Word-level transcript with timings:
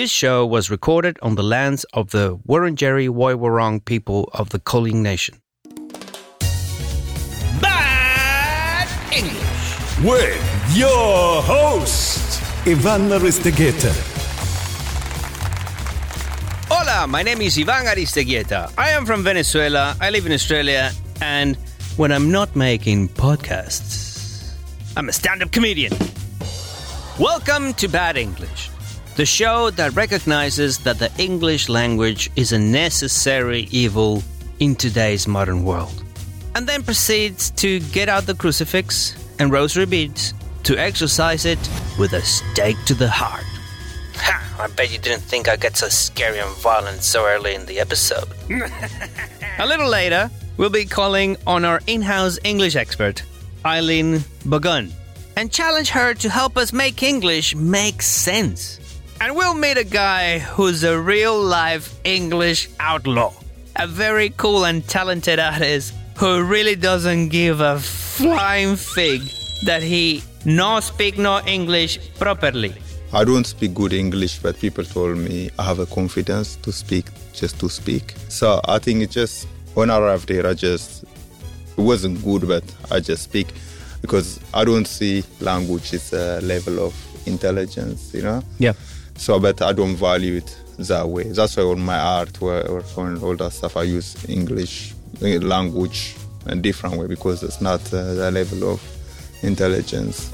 This 0.00 0.10
show 0.10 0.46
was 0.46 0.70
recorded 0.70 1.18
on 1.20 1.34
the 1.34 1.42
lands 1.42 1.84
of 1.92 2.08
the 2.10 2.38
Wurundjeri 2.48 3.10
Woiwurrung 3.10 3.84
people 3.84 4.30
of 4.32 4.48
the 4.48 4.58
Kulin 4.58 5.02
Nation. 5.02 5.42
Bad 7.60 8.88
English. 9.12 10.00
with 10.02 10.40
your 10.74 11.42
host, 11.42 12.42
Ivan 12.66 13.10
Aristeguieta. 13.10 13.92
Hola, 16.70 17.06
my 17.06 17.22
name 17.22 17.42
is 17.42 17.58
Ivan 17.58 17.84
Aristeguieta. 17.84 18.72
I 18.78 18.92
am 18.92 19.04
from 19.04 19.22
Venezuela. 19.22 19.94
I 20.00 20.08
live 20.08 20.24
in 20.24 20.32
Australia, 20.32 20.92
and 21.20 21.58
when 21.98 22.10
I'm 22.10 22.30
not 22.30 22.56
making 22.56 23.10
podcasts, 23.10 24.54
I'm 24.96 25.10
a 25.10 25.12
stand-up 25.12 25.52
comedian. 25.52 25.92
Welcome 27.18 27.74
to 27.74 27.86
Bad 27.86 28.16
English, 28.16 28.69
the 29.16 29.26
show 29.26 29.70
that 29.70 29.94
recognizes 29.94 30.78
that 30.78 30.98
the 30.98 31.10
English 31.18 31.68
language 31.68 32.30
is 32.36 32.52
a 32.52 32.58
necessary 32.58 33.68
evil 33.70 34.22
in 34.60 34.76
today's 34.76 35.26
modern 35.26 35.64
world, 35.64 36.02
and 36.54 36.66
then 36.66 36.82
proceeds 36.82 37.50
to 37.52 37.80
get 37.92 38.08
out 38.08 38.26
the 38.26 38.34
crucifix 38.34 39.16
and 39.38 39.50
rosary 39.50 39.86
beads 39.86 40.34
to 40.64 40.76
exercise 40.78 41.44
it 41.44 41.58
with 41.98 42.12
a 42.12 42.20
stake 42.22 42.76
to 42.86 42.94
the 42.94 43.08
heart. 43.08 43.44
Ha! 44.16 44.58
I 44.60 44.66
bet 44.68 44.92
you 44.92 44.98
didn't 44.98 45.22
think 45.22 45.48
I'd 45.48 45.60
get 45.60 45.76
so 45.76 45.88
scary 45.88 46.38
and 46.38 46.50
violent 46.56 47.02
so 47.02 47.24
early 47.26 47.54
in 47.54 47.66
the 47.66 47.80
episode. 47.80 48.28
a 49.58 49.66
little 49.66 49.88
later, 49.88 50.30
we'll 50.56 50.70
be 50.70 50.84
calling 50.84 51.36
on 51.46 51.64
our 51.64 51.80
in 51.86 52.02
house 52.02 52.38
English 52.44 52.76
expert, 52.76 53.22
Ai-Lin 53.64 54.18
Bhugun, 54.44 54.92
and 55.36 55.50
challenge 55.50 55.88
her 55.90 56.12
to 56.14 56.28
help 56.28 56.58
us 56.58 56.72
make 56.72 57.02
English 57.02 57.54
make 57.54 58.02
sense. 58.02 58.78
And 59.22 59.36
we'll 59.36 59.52
meet 59.52 59.76
a 59.76 59.84
guy 59.84 60.38
who's 60.38 60.82
a 60.82 60.98
real 60.98 61.38
life 61.38 61.94
English 62.04 62.70
outlaw, 62.80 63.34
a 63.76 63.86
very 63.86 64.30
cool 64.30 64.64
and 64.64 64.86
talented 64.88 65.38
artist 65.38 65.92
who 66.16 66.42
really 66.42 66.74
doesn't 66.74 67.28
give 67.28 67.60
a 67.60 67.78
flying 67.78 68.76
fig 68.76 69.20
that 69.66 69.82
he 69.82 70.22
no 70.46 70.80
speak 70.80 71.18
no 71.18 71.40
English 71.46 71.98
properly. 72.18 72.72
I 73.12 73.24
don't 73.24 73.44
speak 73.44 73.74
good 73.74 73.92
English, 73.92 74.38
but 74.38 74.58
people 74.58 74.84
told 74.84 75.18
me 75.18 75.50
I 75.58 75.64
have 75.64 75.80
a 75.80 75.86
confidence 75.86 76.56
to 76.56 76.72
speak, 76.72 77.04
just 77.34 77.60
to 77.60 77.68
speak. 77.68 78.14
So 78.28 78.62
I 78.64 78.78
think 78.78 79.02
it 79.02 79.10
just 79.10 79.46
when 79.74 79.90
I 79.90 79.98
arrived 79.98 80.30
here, 80.30 80.46
I 80.46 80.54
just 80.54 81.04
it 81.04 81.82
wasn't 81.82 82.24
good, 82.24 82.48
but 82.48 82.64
I 82.90 83.00
just 83.00 83.24
speak 83.24 83.48
because 84.00 84.40
I 84.54 84.64
don't 84.64 84.86
see 84.86 85.24
language 85.40 85.92
as 85.92 86.14
a 86.14 86.40
level 86.40 86.80
of 86.86 86.94
intelligence, 87.26 88.14
you 88.14 88.22
know. 88.22 88.42
Yeah. 88.58 88.72
So, 89.20 89.38
but 89.38 89.60
I 89.60 89.74
don't 89.74 89.96
value 89.96 90.36
it 90.36 90.56
that 90.78 91.06
way. 91.06 91.24
That's 91.24 91.54
why 91.54 91.64
on 91.64 91.80
my 91.80 91.98
art 91.98 92.40
or, 92.40 92.66
or 92.66 92.82
all 93.22 93.36
that 93.36 93.52
stuff, 93.52 93.76
I 93.76 93.82
use 93.82 94.16
English 94.30 94.94
uh, 95.22 95.26
language 95.40 96.16
a 96.46 96.56
different 96.56 96.96
way 96.96 97.06
because 97.06 97.42
it's 97.42 97.60
not 97.60 97.82
uh, 97.92 98.14
the 98.14 98.30
level 98.30 98.72
of 98.72 98.82
intelligence. 99.42 100.32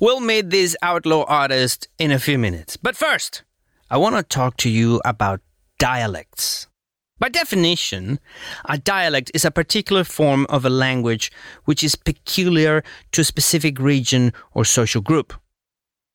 We'll 0.00 0.18
meet 0.18 0.50
this 0.50 0.76
outlaw 0.82 1.24
artist 1.28 1.86
in 1.96 2.10
a 2.10 2.18
few 2.18 2.36
minutes. 2.36 2.76
But 2.76 2.96
first, 2.96 3.44
I 3.88 3.98
want 3.98 4.16
to 4.16 4.24
talk 4.24 4.56
to 4.58 4.68
you 4.68 5.00
about 5.04 5.40
dialects. 5.78 6.66
By 7.20 7.28
definition, 7.28 8.18
a 8.64 8.78
dialect 8.78 9.30
is 9.34 9.44
a 9.44 9.50
particular 9.50 10.04
form 10.04 10.46
of 10.48 10.64
a 10.64 10.70
language 10.70 11.30
which 11.66 11.84
is 11.84 11.94
peculiar 11.94 12.82
to 13.12 13.20
a 13.20 13.24
specific 13.24 13.78
region 13.78 14.32
or 14.54 14.64
social 14.64 15.02
group. 15.02 15.34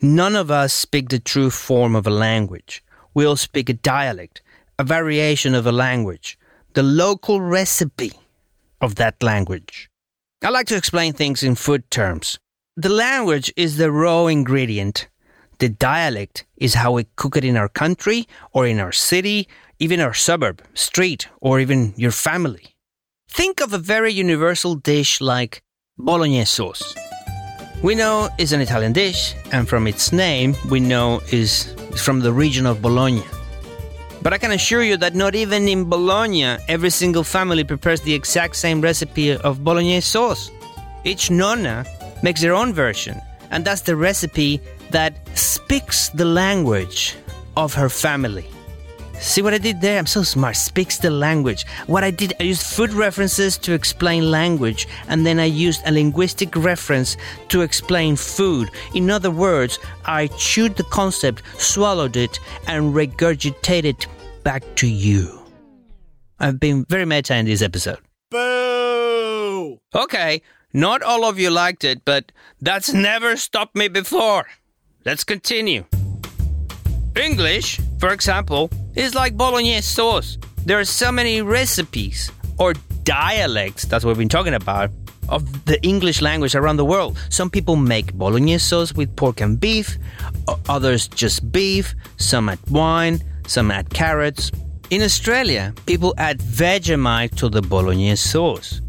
None 0.02 0.36
of 0.36 0.50
us 0.50 0.74
speak 0.74 1.10
the 1.10 1.20
true 1.20 1.52
form 1.52 1.96
of 1.96 2.08
a 2.08 2.10
language. 2.10 2.84
We 3.14 3.24
all 3.24 3.36
speak 3.36 3.70
a 3.70 3.74
dialect, 3.74 4.42
a 4.80 4.84
variation 4.84 5.54
of 5.54 5.68
a 5.68 5.72
language, 5.72 6.40
the 6.74 6.82
local 6.82 7.40
recipe 7.40 8.14
of 8.82 8.96
that 8.96 9.22
language. 9.22 9.92
I 10.44 10.50
like 10.50 10.66
to 10.68 10.76
explain 10.76 11.14
things 11.14 11.44
in 11.44 11.54
food 11.54 11.90
terms. 11.92 12.40
The 12.76 12.90
language 12.90 13.54
is 13.56 13.78
the 13.78 13.92
raw 13.92 14.26
ingredient. 14.26 15.08
The 15.60 15.70
dialect 15.70 16.46
is 16.58 16.74
how 16.74 16.94
we 16.94 17.06
cook 17.16 17.38
it 17.38 17.46
in 17.46 17.56
our 17.56 17.70
country 17.70 18.28
or 18.52 18.68
in 18.68 18.80
our 18.80 18.92
city, 18.92 19.48
even 19.80 20.00
our 20.00 20.14
suburb, 20.14 20.62
street, 20.74 21.28
or 21.42 21.60
even 21.60 21.94
your 21.98 22.12
family. 22.12 22.76
Think 23.30 23.62
of 23.62 23.74
a 23.74 23.78
very 23.78 24.14
universal 24.14 24.76
dish 24.76 25.20
like 25.20 25.62
bolognese 25.98 26.46
sauce. 26.46 26.96
We 27.84 27.96
know 27.96 28.30
it's 28.38 28.54
an 28.54 28.62
Italian 28.62 28.94
dish, 28.94 29.36
and 29.52 29.68
from 29.68 29.88
its 29.88 30.12
name, 30.12 30.56
we 30.70 30.80
know 30.80 31.22
is 31.32 31.76
is 31.92 32.02
from 32.02 32.20
the 32.20 32.32
region 32.34 32.66
of 32.66 32.82
Bologna. 32.82 33.24
But 34.22 34.34
I 34.34 34.38
can 34.38 34.52
assure 34.52 34.84
you 34.84 34.98
that 34.98 35.14
not 35.14 35.36
even 35.36 35.68
in 35.68 35.90
Bologna, 35.90 36.58
every 36.68 36.90
single 36.90 37.24
family 37.24 37.64
prepares 37.64 38.02
the 38.02 38.14
exact 38.14 38.56
same 38.56 38.82
recipe 38.82 39.38
of 39.38 39.64
bolognese 39.64 40.02
sauce. 40.02 40.52
Each 41.04 41.30
nonna 41.30 41.86
makes 42.24 42.42
their 42.42 42.54
own 42.54 42.74
version, 42.74 43.22
and 43.52 43.64
that's 43.64 43.82
the 43.82 43.96
recipe 43.96 44.62
that 44.92 45.14
speaks 45.38 46.10
the 46.10 46.26
language 46.26 47.16
of 47.56 47.74
her 47.76 47.90
family. 47.90 48.48
See 49.20 49.42
what 49.42 49.54
I 49.54 49.58
did 49.58 49.82
there? 49.82 49.98
I'm 49.98 50.06
so 50.06 50.24
smart. 50.24 50.56
Speaks 50.56 50.98
the 50.98 51.10
language. 51.10 51.66
What 51.88 52.04
I 52.04 52.12
did, 52.12 52.34
I 52.40 52.44
used 52.44 52.64
food 52.64 52.94
references 52.94 53.58
to 53.60 53.74
explain 53.74 54.30
language, 54.30 54.88
and 55.08 55.26
then 55.26 55.40
I 55.40 55.46
used 55.46 55.82
a 55.86 55.92
linguistic 55.92 56.56
reference 56.56 57.18
to 57.50 57.62
explain 57.62 58.16
food. 58.16 58.70
In 58.94 59.10
other 59.10 59.32
words, 59.32 59.80
I 60.06 60.28
chewed 60.38 60.76
the 60.76 60.84
concept, 60.84 61.42
swallowed 61.58 62.16
it, 62.16 62.40
and 62.68 62.94
regurgitated 62.94 63.86
it 63.86 64.08
back 64.44 64.64
to 64.76 64.88
you. 64.88 65.42
I've 66.40 66.60
been 66.60 66.86
very 66.88 67.06
meta 67.06 67.36
in 67.36 67.46
this 67.46 67.62
episode. 67.62 68.00
Boo! 68.30 69.80
Okay, 69.94 70.42
not 70.74 71.02
all 71.02 71.26
of 71.26 71.40
you 71.40 71.50
liked 71.50 71.84
it, 71.84 72.04
but 72.06 72.32
that's 72.62 72.94
never 72.94 73.38
stopped 73.38 73.76
me 73.76 73.88
before. 73.88 74.46
Let's 75.06 75.24
continue. 75.24 75.86
English, 77.16 77.80
for 78.00 78.12
example, 78.12 78.70
is 78.96 79.16
like 79.16 79.38
bolognese 79.38 79.82
sauce. 79.82 80.38
There 80.66 80.80
are 80.80 80.86
so 80.86 81.12
many 81.12 81.42
recipes 81.42 82.32
or 82.58 82.74
dialects, 83.04 83.86
that's 83.86 84.04
what 84.04 84.12
we've 84.12 84.18
been 84.18 84.30
talking 84.30 84.54
about, 84.54 84.92
of 85.30 85.66
the 85.66 85.82
English 85.84 86.22
language 86.22 86.56
around 86.56 86.78
the 86.78 86.86
world. 86.86 87.18
Some 87.30 87.50
people 87.50 87.76
make 87.76 88.14
bolognese 88.14 88.60
sauce 88.60 88.94
with 88.94 89.16
pork 89.16 89.42
and 89.42 89.60
beef, 89.60 89.98
others 90.70 91.08
just 91.08 91.52
beef, 91.52 91.96
some 92.18 92.50
add 92.50 92.60
wine, 92.70 93.24
some 93.48 93.72
add 93.72 93.90
carrots. 93.90 94.52
In 94.92 95.02
Australia, 95.02 95.74
people 95.88 96.14
add 96.18 96.40
Vegemite 96.40 97.36
to 97.38 97.50
the 97.50 97.62
bolognese 97.62 98.18
sauce. 98.18 98.82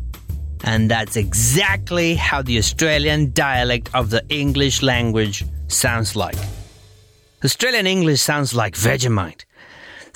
And 0.64 0.90
that's 0.90 1.16
exactly 1.16 2.14
how 2.14 2.42
the 2.42 2.58
Australian 2.58 3.32
dialect 3.32 3.90
of 3.94 4.10
the 4.10 4.22
English 4.28 4.82
language 4.82 5.44
sounds 5.68 6.16
like. 6.16 6.36
Australian 7.44 7.86
English 7.86 8.20
sounds 8.20 8.54
like 8.54 8.74
Vegemite. 8.74 9.45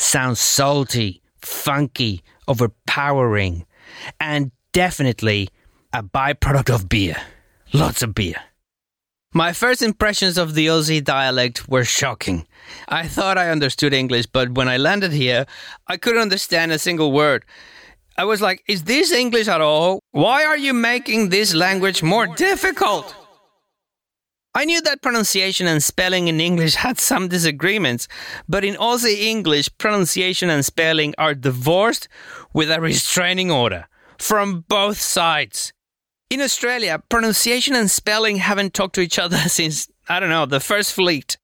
Sounds 0.01 0.41
salty, 0.41 1.21
funky, 1.43 2.23
overpowering, 2.49 3.67
and 4.19 4.51
definitely 4.73 5.51
a 5.93 6.03
byproduct 6.03 6.75
of 6.75 6.89
beer. 6.89 7.17
Lots 7.75 8.03
of 8.03 8.15
beer. 8.15 8.37
My 9.35 9.53
first 9.53 9.83
impressions 9.83 10.39
of 10.39 10.55
the 10.55 10.69
Aussie 10.69 11.05
dialect 11.05 11.69
were 11.69 11.85
shocking. 11.85 12.47
I 12.89 13.09
thought 13.09 13.37
I 13.37 13.51
understood 13.51 13.93
English, 13.93 14.25
but 14.25 14.53
when 14.53 14.69
I 14.69 14.79
landed 14.79 15.13
here, 15.13 15.45
I 15.87 15.99
couldn't 15.99 16.23
understand 16.23 16.73
a 16.73 16.79
single 16.79 17.13
word. 17.13 17.45
I 18.17 18.25
was 18.25 18.41
like, 18.41 18.65
is 18.67 18.85
this 18.85 19.13
English 19.13 19.49
at 19.49 19.61
all? 19.61 20.01
Why 20.13 20.45
are 20.45 20.57
you 20.57 20.73
making 20.73 21.29
this 21.29 21.55
language 21.55 22.03
more 22.03 22.27
difficult? 22.27 23.15
I 24.53 24.65
knew 24.65 24.81
that 24.83 25.01
pronunciation 25.01 25.69
and 25.69 25.81
spelling 25.81 26.27
in 26.27 26.41
English 26.41 26.75
had 26.87 26.99
some 26.99 27.29
disagreements, 27.29 28.09
but 28.49 28.65
in 28.65 28.75
Aussie 28.75 29.21
English, 29.21 29.69
pronunciation 29.79 30.51
and 30.51 30.65
spelling 30.65 31.15
are 31.19 31.35
divorced 31.35 32.09
with 32.53 32.71
a 32.71 32.81
restraining 32.81 33.51
order 33.51 33.87
from 34.19 34.65
both 34.67 35.01
sides. 35.01 35.73
In 36.31 36.41
Australia, 36.41 37.01
pronunciation 37.09 37.77
and 37.77 37.91
spelling 37.91 38.37
haven't 38.37 38.75
talked 38.75 38.97
to 38.97 39.01
each 39.01 39.21
other 39.21 39.37
since, 39.49 39.89
I 40.09 40.19
don't 40.19 40.31
know, 40.31 40.47
the 40.47 40.61
first 40.61 40.95
fleet. 40.95 41.37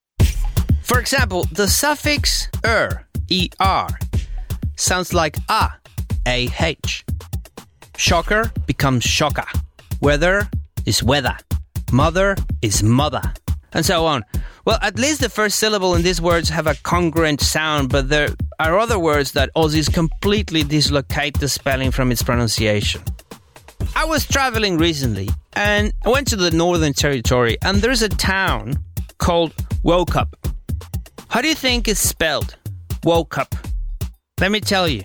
For 0.83 0.99
example, 0.99 1.45
the 1.51 1.67
suffix 1.67 2.49
er, 2.65 3.05
er, 3.61 3.87
sounds 4.75 5.13
like 5.13 5.37
a, 5.37 5.41
ah. 5.49 5.79
Shocker 7.97 8.51
becomes 8.65 9.03
shocker. 9.03 9.47
Weather 10.01 10.49
is 10.85 11.01
weather. 11.01 11.37
Mother 11.91 12.35
is 12.61 12.83
mother. 12.83 13.21
And 13.73 13.85
so 13.85 14.05
on. 14.05 14.23
Well, 14.65 14.79
at 14.81 14.97
least 14.97 15.21
the 15.21 15.29
first 15.29 15.59
syllable 15.59 15.95
in 15.95 16.01
these 16.01 16.21
words 16.21 16.49
have 16.49 16.67
a 16.67 16.75
congruent 16.83 17.41
sound, 17.41 17.89
but 17.89 18.09
there 18.09 18.29
are 18.59 18.77
other 18.79 18.99
words 18.99 19.33
that 19.33 19.49
Aussies 19.55 19.91
completely 19.93 20.63
dislocate 20.63 21.39
the 21.39 21.47
spelling 21.47 21.91
from 21.91 22.11
its 22.11 22.23
pronunciation. 22.23 23.01
I 23.95 24.05
was 24.05 24.27
traveling 24.27 24.77
recently 24.77 25.29
and 25.53 25.93
I 26.05 26.09
went 26.09 26.27
to 26.27 26.35
the 26.35 26.51
Northern 26.51 26.93
Territory, 26.93 27.57
and 27.63 27.77
there's 27.77 28.03
a 28.03 28.09
town 28.09 28.75
called 29.17 29.53
woke 29.83 30.15
up. 30.15 30.35
How 31.29 31.41
do 31.41 31.47
you 31.47 31.55
think 31.55 31.87
it's 31.87 31.99
spelled? 31.99 32.55
Woke 33.03 33.37
up. 33.37 33.55
Let 34.39 34.51
me 34.51 34.59
tell 34.59 34.87
you. 34.87 35.03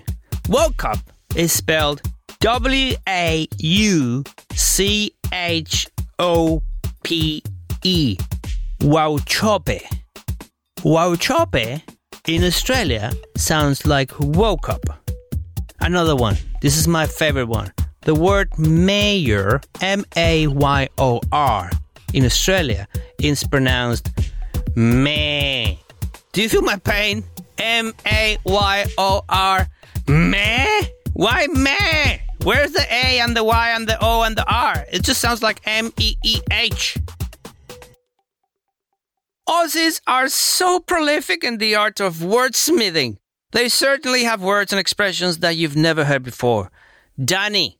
Woke 0.49 0.83
up 0.85 0.99
is 1.35 1.51
spelled 1.51 2.01
W 2.39 2.95
A 3.07 3.47
U 3.57 4.23
C 4.53 5.15
H 5.31 5.87
O 6.19 6.61
P 7.03 7.43
E. 7.83 8.17
Wauchope. 8.81 9.81
Wauchope 10.79 11.81
in 12.27 12.43
Australia 12.43 13.11
sounds 13.37 13.85
like 13.85 14.11
woke 14.19 14.69
up. 14.69 14.83
Another 15.79 16.15
one. 16.15 16.37
This 16.61 16.77
is 16.77 16.87
my 16.87 17.05
favorite 17.05 17.47
one. 17.47 17.71
The 18.01 18.15
word 18.15 18.57
mayor, 18.57 19.61
M 19.81 20.05
A 20.15 20.47
Y 20.47 20.89
O 20.97 21.21
R, 21.31 21.71
in 22.13 22.25
Australia 22.25 22.87
is 23.19 23.43
pronounced 23.43 24.09
meh. 24.75 25.75
Do 26.31 26.41
you 26.41 26.49
feel 26.49 26.61
my 26.61 26.77
pain? 26.77 27.23
M 27.57 27.93
A 28.05 28.37
Y 28.45 28.85
O 28.97 29.21
R, 29.29 29.67
meh? 30.07 30.81
Why 31.13 31.47
meh? 31.47 32.19
Where's 32.43 32.73
the 32.73 32.85
A 32.91 33.19
and 33.19 33.37
the 33.37 33.43
Y 33.43 33.69
and 33.69 33.87
the 33.87 33.97
O 34.01 34.23
and 34.23 34.35
the 34.35 34.45
R? 34.45 34.85
It 34.91 35.03
just 35.03 35.21
sounds 35.21 35.41
like 35.41 35.61
M 35.65 35.93
E 35.97 36.17
E 36.25 36.41
H. 36.51 36.97
Aussies 39.47 40.01
are 40.07 40.27
so 40.27 40.81
prolific 40.81 41.45
in 41.45 41.57
the 41.57 41.75
art 41.75 42.01
of 42.01 42.17
wordsmithing. 42.17 43.15
They 43.53 43.69
certainly 43.69 44.25
have 44.25 44.43
words 44.43 44.73
and 44.73 44.79
expressions 44.79 45.39
that 45.39 45.55
you've 45.55 45.77
never 45.77 46.03
heard 46.03 46.23
before. 46.23 46.69
Danny, 47.23 47.79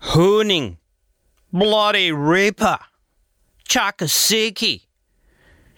hooning, 0.00 0.76
bloody 1.52 2.12
ripper, 2.12 2.78
chakasiki, 3.68 4.82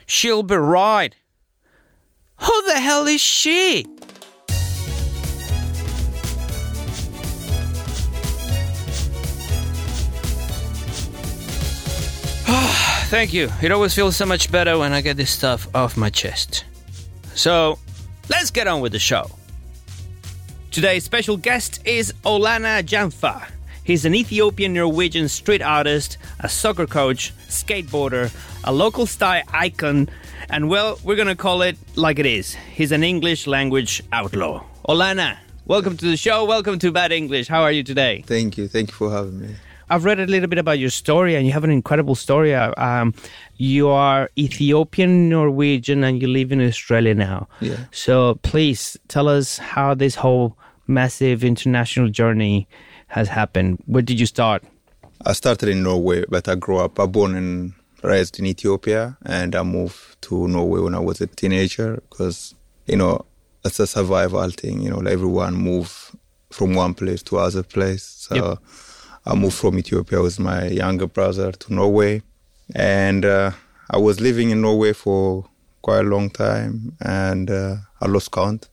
she'll 0.05 0.43
be 0.43 0.57
right. 0.57 1.15
Who 2.39 2.63
the 2.67 2.81
hell 2.81 3.07
is 3.07 3.21
she? 3.23 3.87
Thank 13.17 13.33
you. 13.33 13.51
It 13.63 13.73
always 13.73 13.95
feels 13.95 14.15
so 14.15 14.27
much 14.27 14.53
better 14.53 14.77
when 14.77 14.93
I 14.93 15.01
get 15.01 15.17
this 15.17 15.31
stuff 15.31 15.75
off 15.75 15.97
my 15.97 16.11
chest. 16.11 16.67
So, 17.35 17.79
let's 18.29 18.51
get 18.51 18.67
on 18.67 18.83
with 18.83 18.93
the 18.93 18.99
show. 18.99 19.31
Today's 20.71 21.05
special 21.05 21.39
guest 21.39 21.81
is 21.87 22.13
Olana 22.27 22.83
Janfa. 22.83 23.49
He's 23.85 24.05
an 24.05 24.15
Ethiopian 24.15 24.75
Norwegian 24.75 25.31
street 25.31 25.63
artist, 25.63 26.19
a 26.41 26.49
soccer 26.51 26.87
coach, 26.87 27.33
skateboarder, 27.49 28.31
a 28.65 28.73
local 28.75 29.07
style 29.07 29.45
icon, 29.49 30.11
and 30.51 30.69
well, 30.69 30.99
we're 31.03 31.17
gonna 31.17 31.35
call 31.35 31.63
it 31.63 31.79
like 31.95 32.19
it 32.19 32.27
is. 32.27 32.55
He's 32.75 32.93
an 32.93 33.03
English 33.03 33.47
language 33.47 34.03
outlaw. 34.13 34.63
Olana, 34.87 35.39
welcome 35.65 35.97
to 35.97 36.05
the 36.05 36.19
show. 36.19 36.45
Welcome 36.45 36.79
to 36.81 36.93
Bad 36.93 37.13
English. 37.13 37.49
How 37.49 37.63
are 37.63 37.73
you 37.73 37.83
today? 37.83 38.25
Thank 38.27 38.59
you. 38.59 38.69
Thank 38.69 38.91
you 38.91 38.95
for 38.95 39.11
having 39.11 39.41
me. 39.41 39.57
I've 39.89 40.05
read 40.05 40.19
a 40.19 40.27
little 40.27 40.49
bit 40.49 40.59
about 40.59 40.79
your 40.79 40.91
story, 40.91 41.37
and 41.37 41.47
you 41.47 41.53
have 41.53 41.65
an 41.65 41.71
incredible 41.71 42.15
story. 42.15 42.55
Uh, 42.55 42.73
Um, 42.77 43.15
you 43.57 43.89
are 43.89 44.31
Ethiopian 44.37 45.29
Norwegian, 45.29 46.05
and 46.05 46.21
you 46.21 46.29
live 46.29 46.53
in 46.53 46.61
Australia 46.61 47.15
now. 47.15 47.49
Yeah. 47.61 47.77
So 47.93 48.35
please 48.43 48.99
tell 49.09 49.29
us 49.29 49.59
how 49.59 49.95
this 49.95 50.17
whole 50.17 50.57
massive 50.87 51.45
international 51.45 52.09
journey 52.09 52.67
has 53.09 53.29
happened. 53.29 53.79
Where 53.87 54.03
did 54.03 54.19
you 54.19 54.27
start? 54.27 54.63
I 55.25 55.33
started 55.33 55.69
in 55.69 55.83
Norway, 55.83 56.25
but 56.29 56.49
I 56.49 56.55
grew 56.55 56.79
up, 56.79 56.99
I 57.01 57.07
born 57.07 57.35
and 57.35 57.73
raised 58.03 58.39
in 58.39 58.47
Ethiopia, 58.47 59.17
and 59.25 59.55
I 59.55 59.63
moved 59.63 60.21
to 60.23 60.47
Norway 60.49 60.81
when 60.81 60.95
I 60.95 60.99
was 60.99 61.21
a 61.21 61.27
teenager 61.27 62.03
because, 62.11 62.55
you 62.87 62.97
know, 62.97 63.25
it's 63.65 63.81
a 63.81 63.87
survival 63.87 64.51
thing, 64.51 64.83
you 64.83 64.91
know, 64.91 64.99
like 64.99 65.15
everyone 65.15 65.55
move 65.55 66.15
from 66.51 66.75
one 66.75 66.95
place 66.95 67.23
to 67.25 67.39
other 67.39 67.63
place. 67.63 68.03
So 68.03 68.35
Yep. 68.35 68.59
I 69.27 69.35
moved 69.35 69.57
from 69.57 69.79
Ethiopia 69.79 70.23
with 70.23 70.39
my 70.39 70.67
younger 70.69 71.07
brother 71.07 71.53
to 71.53 71.75
Norway, 71.75 72.23
and 72.75 73.25
uh, 73.25 73.51
I 73.91 73.99
was 73.99 74.21
living 74.21 74.51
in 74.51 74.61
Norway 74.61 74.93
for 74.93 75.45
quite 75.83 76.01
a 76.01 76.09
long 76.09 76.31
time, 76.31 76.97
and 77.01 77.51
uh, 77.51 77.77
I 78.01 78.07
lost 78.07 78.31
count. 78.31 78.69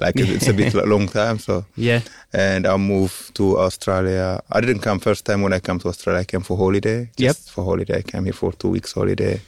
Like 0.00 0.16
it's 0.18 0.48
a 0.48 0.52
bit 0.52 0.74
long 0.94 1.06
time, 1.06 1.38
so 1.38 1.64
Yeah. 1.76 2.00
and 2.32 2.66
I 2.66 2.76
moved 2.76 3.34
to 3.36 3.58
Australia. 3.58 4.40
I 4.50 4.60
didn't 4.60 4.80
come 4.82 4.98
first 4.98 5.24
time 5.24 5.42
when 5.42 5.52
I 5.52 5.60
came 5.60 5.78
to 5.78 5.88
Australia. 5.88 6.20
I 6.20 6.24
came 6.24 6.40
for 6.42 6.56
holiday. 6.56 7.10
Just 7.16 7.50
for 7.52 7.64
holiday. 7.64 7.98
I 7.98 8.02
came 8.02 8.24
here 8.24 8.32
for 8.32 8.52
two 8.52 8.70
weeks 8.70 8.92
holiday, 8.92 9.40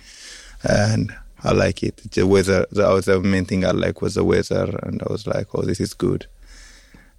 and 0.63 1.13
I 1.43 1.53
like 1.53 1.83
it. 1.83 1.97
The 2.13 2.25
weather. 2.27 2.67
The, 2.71 2.83
was 2.89 3.07
the 3.07 3.21
main 3.21 3.45
thing 3.45 3.65
I 3.65 3.73
like 3.73 4.01
was 4.01 4.15
the 4.15 4.25
weather, 4.25 4.79
and 4.85 5.03
I 5.03 5.13
was 5.13 5.27
like, 5.27 5.49
oh, 5.55 5.63
this 5.63 5.81
is 5.81 5.95
good. 5.95 6.27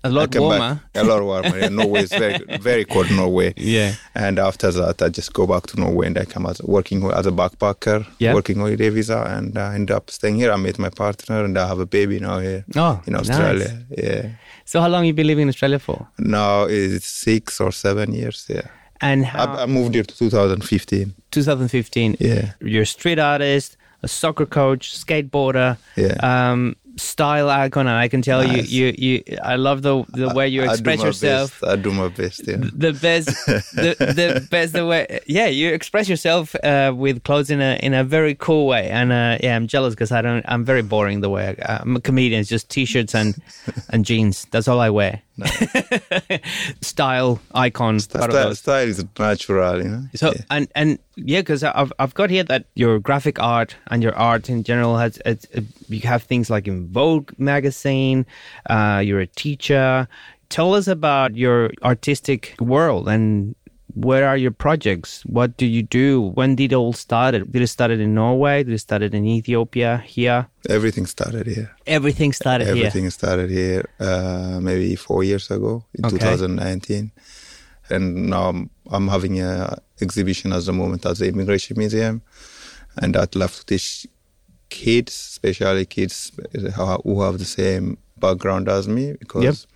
A 0.03 0.09
lot 0.09 0.31
came 0.31 0.41
back- 0.41 0.59
warmer. 0.59 0.81
a 0.95 1.03
lot 1.03 1.23
warmer. 1.23 1.57
Yeah, 1.59 1.69
Norway 1.69 2.01
is 2.03 2.09
very 2.11 2.37
very 2.61 2.85
cold. 2.85 3.09
Norway. 3.11 3.53
Yeah. 3.57 3.93
And 4.15 4.39
after 4.39 4.71
that, 4.71 5.01
I 5.01 5.09
just 5.09 5.33
go 5.33 5.45
back 5.47 5.67
to 5.67 5.79
Norway 5.79 6.07
and 6.07 6.17
I 6.17 6.25
come 6.25 6.45
as 6.45 6.61
working 6.61 7.03
as 7.11 7.25
a 7.25 7.31
backpacker, 7.31 8.05
Yeah. 8.19 8.33
working 8.33 8.57
holiday 8.59 8.89
visa, 8.89 9.23
and 9.27 9.57
I 9.57 9.75
end 9.75 9.89
up 9.91 10.09
staying 10.11 10.35
here. 10.35 10.51
I 10.51 10.57
met 10.57 10.77
my 10.79 10.89
partner, 10.89 11.43
and 11.45 11.57
I 11.57 11.67
have 11.67 11.79
a 11.79 11.85
baby 11.85 12.19
now 12.19 12.39
here 12.39 12.63
Oh, 12.75 13.01
in 13.07 13.13
nice. 13.13 13.29
Australia. 13.29 13.85
Yeah. 13.97 14.29
So 14.65 14.81
how 14.81 14.87
long 14.87 15.05
you 15.05 15.13
been 15.13 15.27
living 15.27 15.43
in 15.43 15.49
Australia 15.49 15.79
for? 15.79 16.07
Now 16.19 16.63
it's 16.65 17.07
six 17.07 17.59
or 17.59 17.71
seven 17.71 18.13
years. 18.13 18.45
Yeah. 18.49 18.67
And 19.01 19.25
I. 19.25 19.63
I 19.63 19.65
moved 19.65 19.93
here 19.95 20.03
to 20.03 20.15
2015. 20.17 21.13
2015. 21.31 22.17
Yeah. 22.19 22.51
You're 22.61 22.83
a 22.83 22.85
street 22.85 23.19
artist, 23.19 23.77
a 24.03 24.07
soccer 24.07 24.45
coach, 24.45 24.93
skateboarder, 25.05 25.77
Yeah. 25.95 26.15
um, 26.21 26.75
style 26.97 27.49
icon, 27.49 27.87
and 27.87 27.95
I 27.95 28.07
can 28.07 28.21
tell 28.21 28.43
Nice. 28.43 28.69
you, 28.69 28.87
you, 28.97 29.21
you. 29.27 29.37
I 29.43 29.55
love 29.55 29.81
the 29.81 30.03
the 30.09 30.29
way 30.33 30.47
you 30.47 30.63
I- 30.63 30.67
I 30.67 30.71
express 30.73 30.99
my 30.99 31.05
yourself. 31.05 31.61
Best. 31.61 31.71
I 31.71 31.75
do 31.77 31.91
my 31.91 32.07
best. 32.09 32.47
Yeah. 32.47 32.57
The 32.59 32.93
best, 32.93 33.27
the, 33.45 33.95
the 33.99 34.47
best 34.51 34.73
the 34.73 34.85
way. 34.85 35.19
Yeah, 35.27 35.47
you 35.47 35.73
express 35.73 36.09
yourself 36.09 36.55
uh, 36.63 36.91
with 36.95 37.23
clothes 37.23 37.49
in 37.49 37.61
a 37.61 37.77
in 37.81 37.93
a 37.93 38.03
very 38.03 38.35
cool 38.35 38.67
way, 38.67 38.89
and 38.89 39.11
uh, 39.11 39.37
yeah, 39.41 39.55
I'm 39.55 39.67
jealous 39.67 39.93
because 39.95 40.11
I 40.11 40.21
don't. 40.21 40.43
I'm 40.47 40.65
very 40.65 40.81
boring 40.83 41.21
the 41.21 41.29
way 41.29 41.55
I, 41.67 41.77
I'm 41.81 41.95
a 41.95 42.01
comedian. 42.01 42.41
It's 42.41 42.49
just 42.49 42.69
t-shirts 42.69 43.15
and 43.15 43.35
and 43.89 44.03
jeans. 44.05 44.45
That's 44.51 44.67
all 44.67 44.79
I 44.79 44.89
wear. 44.89 45.21
style 46.81 47.39
icon. 47.53 47.99
Style, 47.99 48.55
style 48.55 48.87
is 48.87 49.03
natural, 49.19 49.77
you 49.77 49.89
know. 49.89 50.03
So 50.15 50.31
Yeah. 50.31 50.41
and 50.49 50.67
and 50.75 50.99
yeah, 51.15 51.41
because 51.41 51.63
I've 51.63 51.93
I've 51.99 52.13
got 52.13 52.29
here 52.29 52.43
that 52.45 52.65
your 52.75 52.99
graphic 52.99 53.39
art 53.39 53.75
and 53.91 54.01
your 54.03 54.15
art 54.15 54.49
in 54.49 54.63
general 54.63 54.97
has 54.97 55.19
it's, 55.25 55.45
it, 55.51 55.63
you 55.89 55.99
have 56.01 56.23
things 56.23 56.49
like 56.49 56.67
in 56.67 56.86
Vogue 56.91 57.31
magazine. 57.37 58.25
Uh, 58.69 59.01
you're 59.05 59.19
a 59.19 59.27
teacher. 59.27 60.07
Tell 60.49 60.73
us 60.73 60.87
about 60.87 61.35
your 61.35 61.71
artistic 61.83 62.55
world 62.59 63.07
and 63.09 63.55
where 63.95 64.27
are 64.27 64.37
your 64.37 64.51
projects? 64.51 65.23
What 65.25 65.57
do 65.57 65.65
you 65.65 65.81
do? 65.81 66.31
When 66.35 66.55
did 66.55 66.71
it 66.71 66.75
all 66.75 66.93
started? 66.93 67.51
Did 67.51 67.63
it 67.63 67.67
started 67.67 67.99
in 67.99 68.13
Norway? 68.13 68.63
Did 68.63 68.73
it 68.73 68.79
started 68.79 69.13
in 69.15 69.25
Ethiopia? 69.25 70.03
Here? 70.05 70.47
everything 70.69 71.05
started 71.07 71.47
here. 71.47 71.71
Everything 71.87 72.31
started 72.33 72.65
here. 72.67 72.75
Everything 72.77 73.09
started 73.09 73.49
here 73.49 73.85
uh, 73.99 74.59
maybe 74.61 74.95
four 74.95 75.23
years 75.23 75.49
ago 75.49 75.83
in 75.95 76.05
Okay. 76.05 76.17
2019, 76.17 77.11
and 77.89 78.29
now 78.29 78.49
I'm, 78.49 78.69
I'm 78.91 79.07
having 79.07 79.41
a 79.41 79.81
exhibition 80.01 80.53
at 80.53 80.63
the 80.65 80.73
moment 80.73 81.05
at 81.05 81.17
the 81.17 81.27
Immigration 81.27 81.77
Museum, 81.77 82.21
and 83.01 83.15
I'd 83.17 83.35
love 83.35 83.55
to 83.55 83.65
teach 83.65 84.05
kids, 84.69 85.13
especially 85.13 85.85
kids 85.85 86.31
who 86.53 87.21
have 87.21 87.37
the 87.37 87.45
same 87.45 87.97
background 88.17 88.67
as 88.69 88.87
me, 88.87 89.13
because 89.13 89.67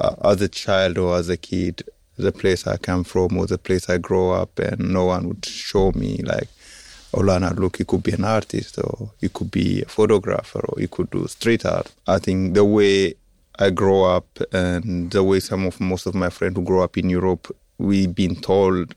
uh, 0.00 0.14
as 0.24 0.40
a 0.40 0.48
child 0.48 0.98
or 0.98 1.16
as 1.16 1.28
a 1.28 1.36
kid, 1.36 1.82
the 2.18 2.32
place 2.32 2.66
I 2.66 2.76
come 2.78 3.04
from 3.04 3.36
or 3.36 3.46
the 3.46 3.58
place 3.58 3.88
I 3.90 3.98
grow 3.98 4.30
up, 4.32 4.58
and 4.58 4.92
no 4.92 5.06
one 5.06 5.28
would 5.28 5.44
show 5.44 5.92
me 5.92 6.18
like, 6.24 6.48
Olana, 7.12 7.54
look, 7.56 7.78
you 7.78 7.84
could 7.84 8.02
be 8.02 8.12
an 8.12 8.24
artist, 8.24 8.78
or 8.78 9.10
you 9.20 9.28
could 9.28 9.50
be 9.50 9.82
a 9.82 9.86
photographer, 9.86 10.60
or 10.68 10.80
you 10.80 10.88
could 10.88 11.10
do 11.10 11.26
street 11.28 11.64
art. 11.64 11.92
I 12.06 12.18
think 12.18 12.54
the 12.54 12.64
way 12.64 13.14
I 13.58 13.70
grow 13.70 14.04
up 14.04 14.26
and 14.52 15.10
the 15.10 15.22
way 15.22 15.40
some 15.40 15.66
of 15.66 15.80
most 15.80 16.06
of 16.06 16.14
my 16.14 16.30
friends 16.30 16.56
who 16.56 16.62
grow 16.62 16.82
up 16.82 16.98
in 16.98 17.08
Europe, 17.08 17.54
we've 17.78 18.14
been 18.14 18.36
told 18.36 18.94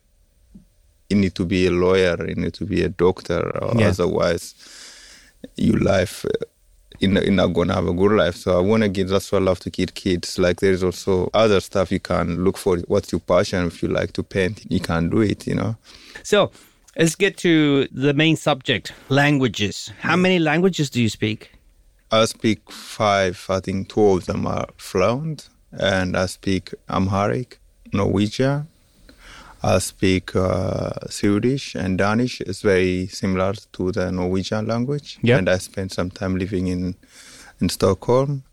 you 1.10 1.18
need 1.18 1.34
to 1.36 1.46
be 1.46 1.68
a 1.68 1.72
lawyer, 1.72 2.18
you 2.28 2.36
need 2.36 2.54
to 2.56 2.66
be 2.66 2.84
a 2.84 2.90
doctor, 2.90 3.42
or 3.64 3.80
Yeah. 3.80 3.90
otherwise 3.90 4.54
your 5.56 5.80
life 5.80 6.26
uh, 6.26 6.46
you're 7.00 7.12
not, 7.12 7.24
you're 7.24 7.34
not 7.34 7.54
gonna 7.54 7.74
have 7.74 7.88
a 7.88 7.94
good 7.94 8.12
life. 8.12 8.36
So 8.36 8.58
I 8.58 8.62
wanna 8.62 8.90
give 8.90 9.10
that's 9.10 9.32
why 9.32 9.40
I 9.40 9.42
love 9.42 9.60
to 9.62 9.72
kid 9.72 9.96
kids. 9.96 10.38
Like 10.38 10.60
there 10.60 10.72
is 10.72 10.84
also 10.84 11.30
other 11.34 11.60
stuff 11.60 11.92
you 11.92 12.00
can 12.00 12.44
look 12.44 12.58
for. 12.58 12.78
What's 12.88 13.12
your 13.12 13.22
passion? 13.22 13.68
If 13.68 13.82
you 13.82 13.90
like 13.90 14.14
to 14.14 14.24
paint, 14.24 14.70
you 14.70 14.80
can 14.80 15.10
do 15.10 15.22
it. 15.22 15.48
You 15.48 15.56
know. 15.56 15.78
So 16.24 16.52
let's 16.98 17.16
get 17.16 17.38
to 17.38 17.88
the 17.92 18.14
main 18.14 18.36
subject: 18.36 18.94
languages. 19.10 19.92
How 20.00 20.16
many 20.16 20.40
languages 20.40 20.90
do 20.90 21.02
you 21.02 21.10
speak? 21.10 21.52
I 22.12 22.26
speak 22.26 22.72
five. 22.72 23.46
I 23.50 23.60
think 23.60 23.90
two 23.90 24.06
of 24.06 24.26
them 24.26 24.46
are 24.48 24.68
fluent, 24.78 25.50
and 25.72 26.18
I 26.18 26.26
speak 26.26 26.74
Amharic, 26.90 27.60
Norwegian. 27.94 28.68
I 29.62 29.80
speak 29.80 30.36
uh, 30.36 30.92
Swedish 31.10 31.76
and 31.76 31.98
Danish. 31.98 32.42
It's 32.42 32.62
very 32.62 33.08
similar 33.08 33.54
to 33.74 33.92
the 33.92 34.12
Norwegian 34.12 34.68
language. 34.68 35.20
Yep. 35.22 35.38
And 35.40 35.50
I 35.50 35.58
spent 35.58 35.92
some 35.92 36.10
time 36.10 36.38
living 36.38 36.68
in 36.68 36.96
in 37.60 37.70
Stockholm. 37.70 38.44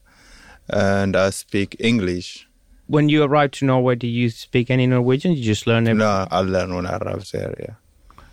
And 0.68 1.14
I 1.14 1.30
speak 1.30 1.76
English. 1.78 2.48
When 2.88 3.08
you 3.08 3.22
arrived 3.22 3.54
to 3.54 3.64
Norway, 3.64 3.94
did 3.94 4.08
you 4.08 4.30
speak 4.30 4.70
any 4.70 4.86
Norwegian? 4.86 5.32
Did 5.34 5.38
you 5.38 5.44
just 5.44 5.66
learn 5.66 5.86
it? 5.86 5.94
No, 5.94 6.26
I 6.30 6.40
learned 6.40 6.74
when 6.74 6.86
I 6.86 6.96
arrived 6.96 7.32
there. 7.32 7.54
Yeah. 7.58 7.74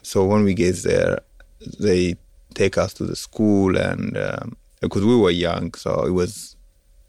So 0.02 0.26
when 0.26 0.44
we 0.44 0.54
get 0.54 0.84
there, 0.84 1.20
they 1.80 2.16
take 2.54 2.78
us 2.78 2.94
to 2.96 3.06
the 3.06 3.16
school, 3.16 3.78
and 3.78 4.18
um, 4.18 4.58
because 4.82 5.06
we 5.06 5.16
were 5.16 5.32
young, 5.32 5.74
so 5.76 6.06
it 6.06 6.12
was 6.12 6.56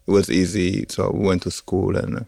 it 0.06 0.10
was 0.10 0.30
easy. 0.30 0.86
So 0.88 1.10
we 1.10 1.26
went 1.26 1.42
to 1.42 1.50
school, 1.50 1.96
and 1.96 2.18
uh, 2.18 2.24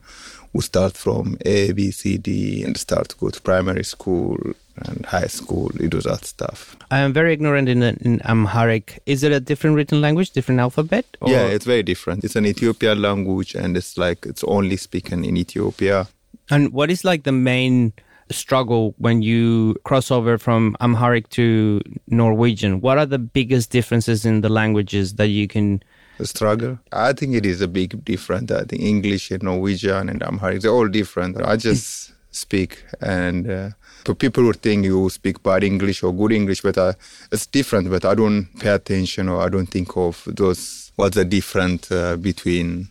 we 0.57 0.63
start 0.63 0.97
from 0.97 1.37
A, 1.45 1.73
B, 1.73 1.91
C, 1.91 2.17
D, 2.17 2.63
and 2.65 2.77
start 2.77 3.11
to 3.11 3.17
go 3.17 3.29
to 3.29 3.41
primary 3.43 3.85
school 3.85 4.39
and 4.87 5.05
high 5.07 5.27
school. 5.27 5.71
You 5.79 5.89
do 5.89 6.01
that 6.01 6.25
stuff. 6.25 6.77
I 6.91 6.99
am 6.99 7.13
very 7.13 7.33
ignorant 7.35 7.69
in, 7.69 7.83
in 7.83 8.21
Amharic. 8.25 9.01
Is 9.07 9.23
it 9.23 9.33
a 9.33 9.41
different 9.41 9.77
written 9.77 10.01
language, 10.01 10.31
different 10.31 10.61
alphabet? 10.61 11.05
or- 11.21 11.31
Yeah, 11.31 11.45
it's 11.47 11.67
very 11.67 11.83
different. 11.83 12.25
It's 12.25 12.37
an 12.37 12.47
Ethiopian 12.47 13.03
language, 13.03 13.55
and 13.55 13.77
it's 13.77 13.99
like 13.99 14.25
it's 14.27 14.45
only 14.45 14.77
spoken 14.77 15.25
in 15.25 15.37
Ethiopia. 15.37 16.09
And 16.51 16.73
what 16.73 16.91
is 16.91 17.05
like 17.05 17.25
the 17.25 17.33
main 17.33 17.93
struggle 18.31 18.95
when 18.99 19.23
you 19.23 19.77
cross 19.85 20.11
over 20.11 20.39
from 20.39 20.77
Amharic 20.81 21.29
to 21.31 21.81
Norwegian? 22.09 22.81
What 22.81 22.99
are 22.99 23.07
the 23.07 23.19
biggest 23.19 23.71
differences 23.71 24.25
in 24.25 24.41
the 24.41 24.49
languages 24.49 25.15
that 25.15 25.29
you 25.29 25.47
can? 25.49 25.83
Struggle. 26.23 26.79
I 26.93 27.13
think 27.13 27.35
it 27.35 27.45
is 27.45 27.61
a 27.61 27.69
big 27.69 28.05
difference. 28.05 28.51
I 28.51 28.65
think 28.65 28.83
English 28.83 29.31
and 29.31 29.43
Norwegian 29.43 30.09
and 30.09 30.23
Amharic, 30.23 30.63
they're 30.63 30.71
all 30.71 30.89
different. 30.89 31.41
I 31.43 31.57
just 31.57 32.13
speak 32.31 32.85
and 33.01 33.51
uh, 33.51 33.71
people 34.15 34.45
would 34.45 34.63
think 34.63 34.85
you 34.85 35.09
speak 35.11 35.43
bad 35.43 35.65
English 35.65 36.03
or 36.03 36.13
good 36.13 36.33
English, 36.33 36.63
but 36.63 36.79
I, 36.79 36.95
it's 37.33 37.47
different. 37.47 37.91
But 37.91 38.05
I 38.05 38.15
don't 38.15 38.47
pay 38.59 38.71
attention 38.71 39.29
or 39.29 39.43
I 39.43 39.49
don't 39.49 39.67
think 39.67 39.97
of 39.97 40.23
those, 40.27 40.93
what's 40.97 41.17
the 41.17 41.25
difference 41.25 41.91
uh, 41.91 42.17
between, 42.17 42.89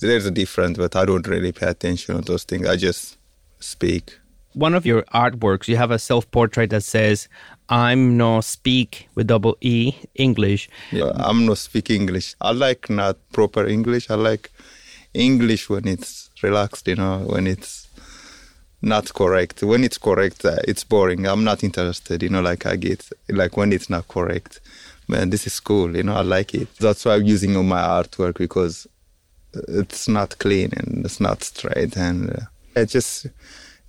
there's 0.00 0.26
a 0.26 0.30
difference, 0.30 0.78
but 0.78 0.96
I 0.96 1.04
don't 1.04 1.26
really 1.26 1.52
pay 1.52 1.68
attention 1.68 2.16
to 2.16 2.22
those 2.22 2.44
things. 2.44 2.66
I 2.68 2.76
just 2.76 3.16
speak. 3.60 4.18
One 4.54 4.74
of 4.74 4.86
your 4.86 5.02
artworks, 5.14 5.68
you 5.68 5.76
have 5.76 5.90
a 5.90 5.98
self-portrait 5.98 6.70
that 6.70 6.82
says, 6.82 7.28
"I'm 7.68 8.16
no 8.16 8.40
speak 8.40 9.08
with 9.14 9.26
double 9.26 9.56
E 9.60 9.94
English." 10.14 10.68
Yeah, 10.92 11.12
I'm 11.14 11.46
not 11.46 11.58
speak 11.58 11.90
English. 11.90 12.34
I 12.40 12.52
like 12.52 12.90
not 12.90 13.16
proper 13.32 13.66
English. 13.66 14.10
I 14.10 14.14
like 14.14 14.50
English 15.14 15.68
when 15.68 15.88
it's 15.88 16.30
relaxed, 16.42 16.88
you 16.88 16.96
know, 16.96 17.18
when 17.26 17.46
it's 17.46 17.88
not 18.82 19.12
correct. 19.14 19.62
When 19.62 19.84
it's 19.84 19.98
correct, 19.98 20.44
uh, 20.44 20.58
it's 20.68 20.84
boring. 20.84 21.26
I'm 21.26 21.44
not 21.44 21.64
interested, 21.64 22.22
you 22.22 22.28
know, 22.28 22.42
like 22.42 22.66
I 22.66 22.76
get, 22.76 23.08
like 23.28 23.56
when 23.56 23.72
it's 23.72 23.90
not 23.90 24.08
correct. 24.08 24.60
Man, 25.08 25.30
this 25.30 25.46
is 25.46 25.60
cool, 25.60 25.96
you 25.96 26.02
know, 26.02 26.16
I 26.16 26.22
like 26.22 26.54
it. 26.54 26.68
That's 26.78 27.04
why 27.04 27.14
I'm 27.14 27.24
using 27.24 27.56
on 27.56 27.68
my 27.68 27.80
artwork 27.80 28.38
because 28.38 28.86
it's 29.68 30.08
not 30.08 30.38
clean 30.38 30.70
and 30.76 31.04
it's 31.04 31.20
not 31.20 31.42
straight 31.42 31.96
and 31.96 32.30
uh, 32.30 32.40
it 32.74 32.86
just 32.86 33.26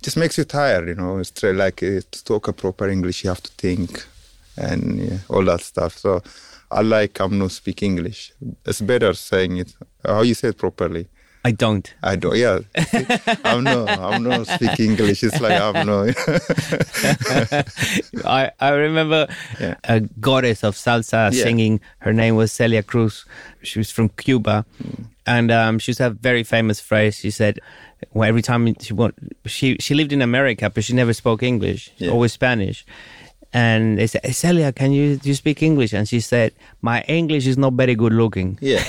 just 0.02 0.16
makes 0.16 0.38
you 0.38 0.44
tired, 0.44 0.88
you 0.88 0.94
know. 0.94 1.18
It's 1.18 1.42
like 1.42 1.82
uh, 1.82 2.00
to 2.10 2.24
talk 2.24 2.48
a 2.48 2.52
proper 2.52 2.88
English, 2.88 3.24
you 3.24 3.30
have 3.30 3.42
to 3.42 3.50
think 3.52 4.04
and 4.56 4.98
yeah, 5.00 5.18
all 5.28 5.44
that 5.44 5.60
stuff. 5.60 5.96
So 5.98 6.22
I 6.70 6.82
like 6.82 7.20
I'm 7.20 7.38
not 7.38 7.50
speak 7.52 7.82
English. 7.82 8.32
It's 8.66 8.80
better 8.80 9.14
saying 9.14 9.56
it 9.58 9.72
how 10.04 10.22
you 10.22 10.34
say 10.34 10.48
it 10.48 10.58
properly. 10.58 11.06
I 11.44 11.52
don't. 11.52 11.94
I 12.02 12.16
don't. 12.16 12.36
Yeah, 12.36 12.58
I'm 13.44 13.62
no. 13.64 13.86
I'm 13.86 14.22
not 14.24 14.46
speak 14.48 14.78
English. 14.80 15.22
It's 15.22 15.40
like 15.40 15.58
I'm 15.60 15.86
no. 15.86 16.04
I, 18.24 18.50
I 18.60 18.68
remember 18.70 19.28
Yeah. 19.60 19.76
a 19.84 20.00
goddess 20.20 20.62
of 20.64 20.74
salsa 20.74 21.32
Yeah. 21.32 21.42
singing. 21.44 21.80
Her 22.00 22.12
name 22.12 22.36
was 22.36 22.52
Celia 22.52 22.82
Cruz. 22.82 23.24
She 23.62 23.78
was 23.78 23.90
from 23.90 24.08
Cuba, 24.10 24.64
Hmm. 24.82 25.02
And 25.34 25.50
um, 25.60 25.78
she 25.80 25.90
used 25.90 25.98
to 25.98 26.04
have 26.08 26.16
a 26.16 26.22
very 26.30 26.44
famous 26.44 26.78
phrase. 26.88 27.14
She 27.24 27.30
said, 27.30 27.54
well, 28.14 28.28
every 28.28 28.42
time 28.42 28.62
she 28.80 28.92
want, 29.00 29.14
she 29.46 29.76
she 29.84 29.92
lived 30.00 30.12
in 30.12 30.22
America, 30.22 30.64
but 30.74 30.82
she 30.84 30.92
never 31.02 31.12
spoke 31.22 31.40
English, 31.52 31.82
Yeah. 31.98 32.12
always 32.14 32.32
Spanish. 32.32 32.84
And 33.52 33.96
they 33.98 34.06
said, 34.06 34.20
hey, 34.24 34.32
Celia, 34.32 34.72
can 34.72 34.90
you 34.92 35.16
do 35.16 35.26
you 35.30 35.34
speak 35.44 35.62
English? 35.62 35.92
And 35.96 36.04
she 36.12 36.20
said, 36.20 36.52
my 36.82 36.98
English 37.08 37.46
is 37.52 37.56
not 37.56 37.72
very 37.82 37.94
good 38.02 38.12
looking. 38.12 38.58
yeah, 38.60 38.84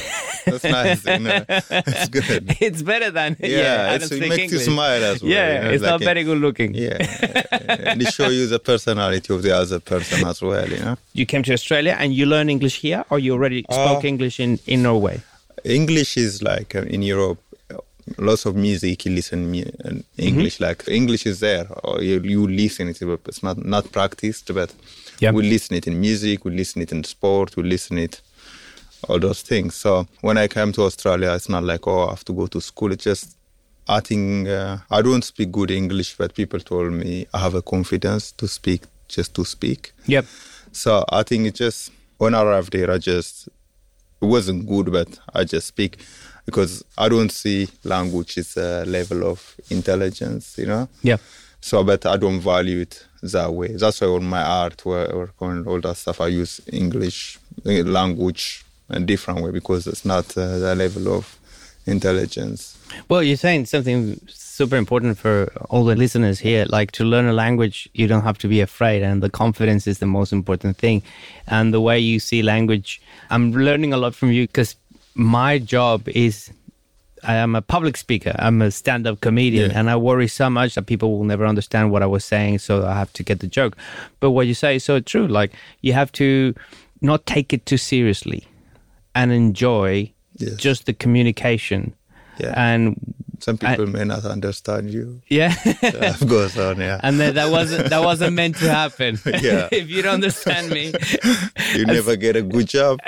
that's 0.46 0.66
nice. 0.80 1.00
You 1.08 1.20
know, 1.28 1.46
it's 1.48 2.10
good. 2.18 2.44
It's 2.68 2.82
better 2.92 3.10
than 3.20 3.38
yeah. 3.40 3.48
Yeah, 3.64 3.92
I 3.92 3.96
it's, 3.96 4.10
don't 4.10 4.22
it 4.22 4.28
makes 4.28 4.44
English. 4.52 4.68
you 4.68 4.74
smile 4.74 5.04
as 5.12 5.18
well. 5.24 5.32
Yeah, 5.32 5.48
you 5.48 5.62
know, 5.64 5.72
it's 5.76 5.84
like 5.84 5.92
not 5.96 6.02
very 6.12 6.24
good 6.30 6.40
looking. 6.46 6.72
Yeah, 6.76 6.98
and 7.90 8.02
it 8.04 8.12
shows 8.14 8.34
you 8.40 8.48
the 8.48 8.60
personality 8.60 9.30
of 9.34 9.42
the 9.48 9.56
other 9.56 9.80
person 9.80 10.28
as 10.28 10.42
well. 10.42 10.68
You 10.68 10.80
know. 10.84 10.96
You 11.20 11.26
came 11.26 11.44
to 11.48 11.54
Australia 11.54 11.96
and 11.98 12.14
you 12.14 12.26
learn 12.26 12.50
English 12.50 12.76
here, 12.86 13.02
or 13.10 13.18
you 13.18 13.32
already 13.38 13.62
spoke 13.72 14.04
Uh, 14.04 14.08
English 14.14 14.36
in 14.46 14.60
in 14.68 14.84
Norway? 14.84 15.18
English 15.64 16.18
is 16.18 16.42
like 16.42 16.76
uh, 16.76 16.82
in 16.84 17.02
Europe, 17.02 17.40
uh, 17.72 17.78
lots 18.18 18.46
of 18.46 18.56
music 18.56 19.06
you 19.06 19.12
listen 19.16 19.54
in 19.56 20.04
English. 20.18 20.60
Like 20.60 20.84
English 20.88 21.26
is 21.26 21.40
there, 21.40 21.68
or 21.84 22.02
you, 22.02 22.20
you 22.22 22.48
listen 22.48 22.88
it, 22.90 22.98
but 23.02 23.20
it's 23.28 23.44
not 23.44 23.58
not 23.66 23.92
practiced. 23.92 24.54
But 24.54 24.74
Yeah. 25.20 25.32
we 25.34 25.44
listen 25.50 25.76
it 25.78 25.86
in 25.88 26.00
music, 26.00 26.46
we 26.46 26.52
listen 26.52 26.82
it 26.82 26.92
in 26.92 27.04
sport, 27.04 27.56
we 27.58 27.64
listen 27.64 27.98
it 27.98 28.22
all 29.08 29.20
those 29.20 29.42
things. 29.42 29.76
So 29.76 30.08
when 30.22 30.38
I 30.38 30.48
came 30.48 30.72
to 30.74 30.84
Australia, 30.84 31.32
it's 31.34 31.50
not 31.50 31.64
like 31.64 31.88
oh 31.88 32.08
I 32.08 32.10
have 32.12 32.26
to 32.26 32.34
go 32.34 32.48
to 32.48 32.60
school. 32.62 32.92
It's 32.92 33.04
just 33.04 33.36
I 33.88 34.00
think 34.02 34.48
uh, 34.48 34.78
I 34.92 35.02
don't 35.02 35.24
speak 35.24 35.52
good 35.52 35.72
English, 35.72 36.16
but 36.18 36.34
people 36.36 36.60
told 36.60 36.94
me 36.94 37.26
I 37.34 37.40
have 37.40 37.56
a 37.56 37.62
confidence 37.62 38.32
to 38.34 38.48
speak 38.48 38.82
just 39.08 39.34
to 39.36 39.44
speak. 39.46 39.92
Yep. 40.06 40.26
So 40.72 41.04
I 41.10 41.24
think 41.24 41.48
it 41.48 41.56
just 41.56 41.92
when 42.18 42.36
I 42.36 42.42
arrived 42.44 42.74
here, 42.74 42.92
I 42.92 42.98
just 43.00 43.50
it 44.22 44.26
wasn't 44.26 44.68
good, 44.68 44.92
but 44.92 45.20
I 45.34 45.44
just 45.44 45.68
speak 45.68 46.00
because 46.46 46.84
I 46.98 47.10
don't 47.10 47.32
see 47.32 47.68
language 47.84 48.38
as 48.38 48.58
a 48.58 48.84
level 48.86 49.24
of 49.26 49.56
intelligence, 49.70 50.58
you 50.58 50.66
know. 50.66 50.90
Yeah. 51.04 51.18
So, 51.62 51.84
but 51.84 52.06
I 52.06 52.18
don't 52.18 52.40
value 52.40 52.80
it 52.82 53.06
that 53.22 53.54
way. 53.54 53.76
That's 53.76 54.02
why 54.02 54.08
all 54.08 54.20
my 54.20 54.42
art 54.42 54.86
work 54.86 55.34
and 55.42 55.68
all 55.68 55.82
that 55.82 55.98
stuff, 55.98 56.22
I 56.22 56.28
use 56.28 56.62
English 56.72 57.38
uh, 57.66 57.84
language 57.84 58.64
a 58.90 59.00
different 59.00 59.42
way 59.42 59.52
because 59.52 59.86
it's 59.88 60.06
not 60.06 60.36
uh, 60.38 60.58
the 60.58 60.76
level 60.76 61.14
of 61.14 61.38
intelligence. 61.86 62.78
Well, 63.08 63.24
you're 63.24 63.38
saying 63.38 63.66
something 63.66 64.20
super 64.60 64.78
important 64.78 65.18
for 65.18 65.36
all 65.70 65.86
the 65.86 65.96
listeners 66.04 66.38
here. 66.40 66.66
Like 66.78 66.92
to 67.00 67.04
learn 67.14 67.26
a 67.28 67.34
language, 67.46 67.78
you 68.00 68.08
don't 68.12 68.24
have 68.30 68.38
to 68.40 68.48
be 68.56 68.60
afraid, 68.70 69.00
and 69.04 69.22
the 69.24 69.30
confidence 69.30 69.84
is 69.92 69.98
the 70.00 70.06
most 70.18 70.32
important 70.34 70.78
thing. 70.84 71.02
And 71.48 71.74
the 71.74 71.80
way 71.80 71.98
you 72.12 72.20
see 72.20 72.42
language, 72.44 72.90
I'm 73.30 73.52
learning 73.54 73.94
a 73.94 73.98
lot 73.98 74.14
from 74.16 74.32
you 74.32 74.44
because 74.48 74.76
my 75.16 75.60
job 75.76 76.00
is. 76.10 76.52
I 77.34 77.36
am 77.46 77.54
a 77.56 77.62
public 77.62 77.98
speaker. 77.98 78.34
I'm 78.46 78.62
a 78.62 78.72
stand-up 78.72 79.20
comedian, 79.20 79.72
Yeah. 79.72 79.80
and 79.80 79.90
I 79.90 79.96
worry 79.98 80.28
so 80.30 80.50
much 80.50 80.76
that 80.76 80.86
people 80.86 81.08
will 81.18 81.26
never 81.28 81.46
understand 81.46 81.92
what 81.92 82.02
I 82.02 82.06
was 82.16 82.24
saying. 82.24 82.60
So 82.60 82.74
I 82.88 82.94
have 82.94 83.12
to 83.14 83.24
get 83.24 83.40
the 83.40 83.48
joke. 83.60 83.74
But 84.22 84.32
what 84.32 84.48
you 84.48 84.54
say 84.54 84.76
is 84.76 84.84
so 84.86 85.00
true. 85.02 85.28
Like 85.40 85.52
you 85.82 85.92
have 85.94 86.12
to 86.14 86.54
not 87.02 87.26
take 87.26 87.56
it 87.56 87.66
too 87.66 87.78
seriously, 87.78 88.42
and 89.14 89.32
enjoy 89.32 90.12
Yes. 90.38 90.56
just 90.68 90.86
the 90.86 90.94
communication. 90.94 91.82
Yeah. 92.40 92.54
And 92.56 92.96
Some 93.42 93.58
people 93.58 93.88
may 93.88 94.04
not 94.04 94.26
understand 94.26 94.92
you. 94.92 95.22
yeah. 95.28 95.56
Of 95.82 96.28
course, 96.28 96.58
on 96.58 96.80
yeah. 96.80 97.00
and 97.04 97.20
then 97.20 97.36
that 97.36 97.50
wasn't 97.52 97.90
that 97.90 98.04
wasn't 98.04 98.34
meant 98.34 98.58
to 98.58 98.70
happen. 98.70 99.20
Yeah. 99.42 99.70
if 99.72 99.90
you 99.90 100.02
don't 100.02 100.16
understand 100.16 100.70
me. 100.70 100.92
You 101.76 101.86
never 101.86 102.16
get 102.16 102.36
a 102.36 102.42
good 102.42 102.68
job. 102.68 103.00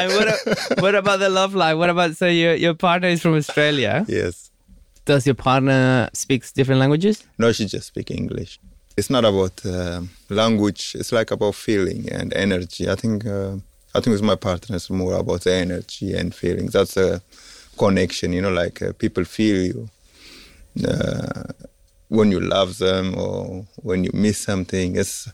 And 0.00 0.12
what, 0.12 0.80
what 0.80 0.94
about 0.94 1.18
the 1.18 1.28
love 1.28 1.54
life? 1.54 1.76
What 1.76 1.90
about 1.90 2.16
so 2.16 2.26
your 2.26 2.54
your 2.54 2.74
partner 2.74 3.08
is 3.08 3.22
from 3.22 3.34
Australia? 3.34 4.04
yes. 4.08 4.50
Does 5.06 5.26
your 5.26 5.34
partner 5.34 6.08
speaks 6.14 6.50
different 6.52 6.80
languages? 6.80 7.24
No, 7.38 7.52
she 7.52 7.66
just 7.66 7.88
speak 7.88 8.10
English. 8.10 8.58
It's 8.96 9.10
not 9.10 9.24
about 9.24 9.64
um 9.66 10.10
language. 10.30 10.96
It's 10.98 11.12
like 11.12 11.30
about 11.30 11.54
feeling 11.54 12.10
and 12.12 12.32
energy. 12.34 12.88
I 12.88 12.94
think. 12.94 13.26
Uh, 13.26 13.56
I 13.96 14.00
think 14.00 14.12
with 14.14 14.22
my 14.22 14.34
partner, 14.34 14.74
it's 14.74 14.90
more 14.90 15.14
about 15.14 15.42
the 15.42 15.52
energy 15.52 16.14
and 16.14 16.34
feelings. 16.34 16.72
That's 16.72 16.96
a 16.96 17.22
connection. 17.76 18.32
You 18.32 18.42
know, 18.42 18.50
like 18.52 18.82
uh, 18.82 18.92
people 18.92 19.24
feel 19.24 19.62
you 19.66 19.88
uh, 20.86 21.44
when 22.08 22.30
you 22.30 22.40
love 22.40 22.78
them 22.78 23.14
or 23.18 23.66
when 23.82 24.04
you 24.04 24.10
miss 24.14 24.38
something. 24.38 24.96
It's 24.96 25.28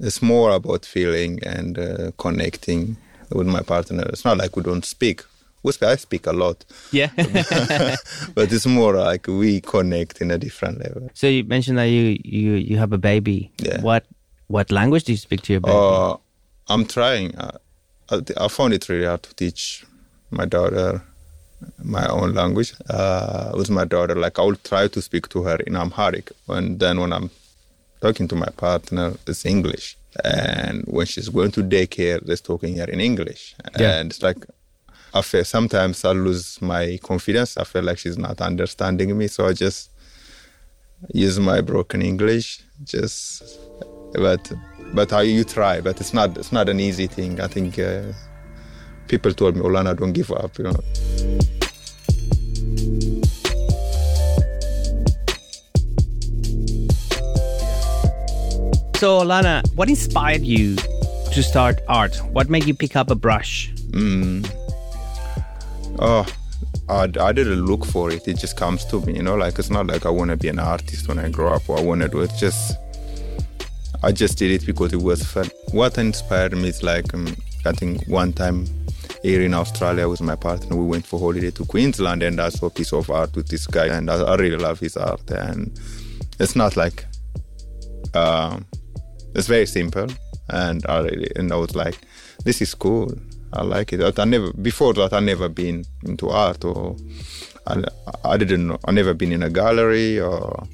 it's 0.00 0.20
more 0.22 0.50
about 0.50 0.84
feeling 0.84 1.38
and 1.44 1.78
uh, 1.78 2.10
connecting 2.18 2.96
with 3.30 3.46
my 3.46 3.60
partner. 3.62 4.02
It's 4.08 4.24
not 4.24 4.36
like 4.38 4.56
we 4.56 4.62
don't 4.62 4.84
speak. 4.84 5.22
We 5.62 5.72
speak. 5.72 5.88
I 5.88 5.96
speak 5.96 6.26
a 6.26 6.32
lot, 6.32 6.64
Yeah. 6.92 7.10
but 8.34 8.52
it's 8.52 8.66
more 8.66 8.94
like 8.94 9.26
we 9.26 9.60
connect 9.60 10.20
in 10.20 10.30
a 10.30 10.38
different 10.38 10.78
level. 10.78 11.10
so 11.14 11.26
you 11.26 11.42
mentioned 11.44 11.78
that 11.78 11.86
you 11.88 12.18
you 12.22 12.52
you 12.52 12.76
have 12.78 12.92
a 12.92 12.98
baby. 12.98 13.50
Yeah. 13.58 13.80
What 13.80 14.04
what 14.48 14.70
language 14.70 15.04
do 15.04 15.12
you 15.12 15.18
speak 15.18 15.40
to 15.42 15.52
your 15.54 15.60
baby? 15.60 15.76
Uh, 15.76 16.16
I'm 16.68 16.84
trying. 16.86 17.36
I, 17.38 17.50
I, 18.10 18.20
I 18.36 18.48
found 18.48 18.74
it 18.74 18.88
really 18.88 19.06
hard 19.06 19.22
to 19.24 19.34
teach 19.34 19.84
my 20.30 20.44
daughter 20.44 21.02
my 21.82 22.06
own 22.08 22.34
language 22.34 22.74
uh, 22.90 23.52
with 23.54 23.70
my 23.70 23.84
daughter. 23.84 24.14
Like 24.14 24.38
I 24.38 24.42
will 24.42 24.56
try 24.56 24.88
to 24.88 25.02
speak 25.02 25.28
to 25.30 25.42
her 25.44 25.56
in 25.66 25.76
Amharic, 25.76 26.32
and 26.48 26.78
then 26.78 27.00
when 27.00 27.12
I'm 27.12 27.30
talking 28.00 28.28
to 28.28 28.36
my 28.36 28.48
partner, 28.56 29.14
it's 29.26 29.44
English. 29.44 29.96
And 30.24 30.84
when 30.86 31.06
she's 31.06 31.28
going 31.28 31.52
to 31.52 31.62
daycare, 31.62 32.24
they're 32.24 32.36
talking 32.36 32.78
her 32.78 32.86
in 32.86 33.00
English. 33.00 33.54
Yeah. 33.78 33.98
And 33.98 34.10
it's 34.10 34.22
like 34.22 34.46
I 35.14 35.22
feel 35.22 35.44
sometimes 35.44 36.04
I 36.04 36.12
lose 36.12 36.60
my 36.60 36.98
confidence. 37.02 37.56
I 37.56 37.64
feel 37.64 37.82
like 37.82 37.98
she's 37.98 38.18
not 38.18 38.40
understanding 38.40 39.16
me, 39.16 39.28
so 39.28 39.46
I 39.46 39.52
just 39.52 39.90
use 41.12 41.38
my 41.38 41.60
broken 41.60 42.02
English. 42.02 42.60
Just 42.84 43.58
but 44.12 44.52
but 44.94 45.10
how 45.10 45.20
you 45.20 45.44
try, 45.44 45.80
but 45.80 46.00
it's 46.00 46.12
not 46.12 46.36
it's 46.36 46.52
not 46.52 46.68
an 46.68 46.80
easy 46.80 47.06
thing. 47.06 47.40
I 47.40 47.46
think 47.46 47.78
uh, 47.78 48.12
people 49.08 49.32
told 49.32 49.56
me, 49.56 49.62
Olana, 49.62 49.96
don't 49.96 50.12
give 50.12 50.30
up. 50.32 50.56
You 50.58 50.64
know. 50.64 50.80
So, 58.96 59.20
Olana, 59.20 59.62
what 59.74 59.88
inspired 59.90 60.42
you 60.42 60.76
to 60.76 61.42
start 61.42 61.80
art? 61.86 62.16
What 62.32 62.48
made 62.48 62.64
you 62.64 62.74
pick 62.74 62.96
up 62.96 63.10
a 63.10 63.14
brush? 63.14 63.70
Mm. 63.90 64.50
Oh, 65.98 66.26
I, 66.88 67.10
I 67.20 67.32
didn't 67.32 67.66
look 67.66 67.84
for 67.84 68.10
it. 68.10 68.26
It 68.26 68.38
just 68.38 68.56
comes 68.56 68.84
to 68.86 69.00
me, 69.02 69.16
you 69.16 69.22
know. 69.22 69.34
Like 69.34 69.58
it's 69.58 69.70
not 69.70 69.86
like 69.86 70.06
I 70.06 70.10
want 70.10 70.30
to 70.30 70.36
be 70.36 70.48
an 70.48 70.58
artist 70.58 71.08
when 71.08 71.18
I 71.18 71.28
grow 71.28 71.52
up 71.52 71.68
or 71.68 71.78
I 71.78 71.82
want 71.82 72.02
to 72.02 72.08
do 72.08 72.20
it. 72.20 72.30
Just 72.38 72.78
I 74.02 74.12
just 74.12 74.38
did 74.38 74.50
it 74.50 74.66
because 74.66 74.92
it 74.92 75.02
was 75.02 75.22
fun. 75.24 75.50
What 75.72 75.98
inspired 75.98 76.52
me 76.52 76.68
is 76.68 76.82
like 76.82 77.12
um, 77.12 77.36
I 77.64 77.72
think 77.72 78.06
one 78.06 78.32
time 78.32 78.66
here 79.26 79.42
in 79.42 79.54
Australia 79.54 80.08
with 80.08 80.20
my 80.20 80.36
partner, 80.36 80.76
we 80.76 80.84
went 80.84 81.04
for 81.04 81.18
holiday 81.18 81.50
to 81.50 81.64
Queensland 81.64 82.22
and 82.22 82.40
I 82.40 82.48
saw 82.48 82.66
a 82.66 82.70
piece 82.70 82.92
of 82.92 83.10
art 83.10 83.34
with 83.34 83.48
this 83.48 83.66
guy, 83.66 83.86
and 83.86 84.08
I, 84.08 84.22
I 84.22 84.36
really 84.36 84.56
love 84.56 84.78
his 84.78 84.96
art. 84.96 85.28
And 85.30 85.76
it's 86.38 86.54
not 86.54 86.76
like 86.76 87.04
um, 88.14 88.64
it's 89.34 89.48
very 89.48 89.66
simple, 89.66 90.06
and 90.50 90.86
I 90.88 91.00
really 91.00 91.30
and 91.34 91.52
I 91.52 91.56
was 91.56 91.74
like, 91.74 91.98
this 92.44 92.62
is 92.62 92.72
cool. 92.74 93.12
I 93.52 93.62
like 93.62 93.92
it. 93.92 94.18
I 94.18 94.24
never 94.24 94.52
before 94.52 94.94
that 94.94 95.12
I 95.12 95.18
never 95.18 95.48
been 95.48 95.84
into 96.04 96.28
art 96.28 96.64
or 96.64 96.96
I, 97.66 97.82
I 98.24 98.36
didn't 98.36 98.68
know. 98.68 98.78
I 98.84 98.92
never 98.92 99.12
been 99.12 99.32
in 99.32 99.42
a 99.42 99.50
gallery 99.50 100.20
or 100.20 100.68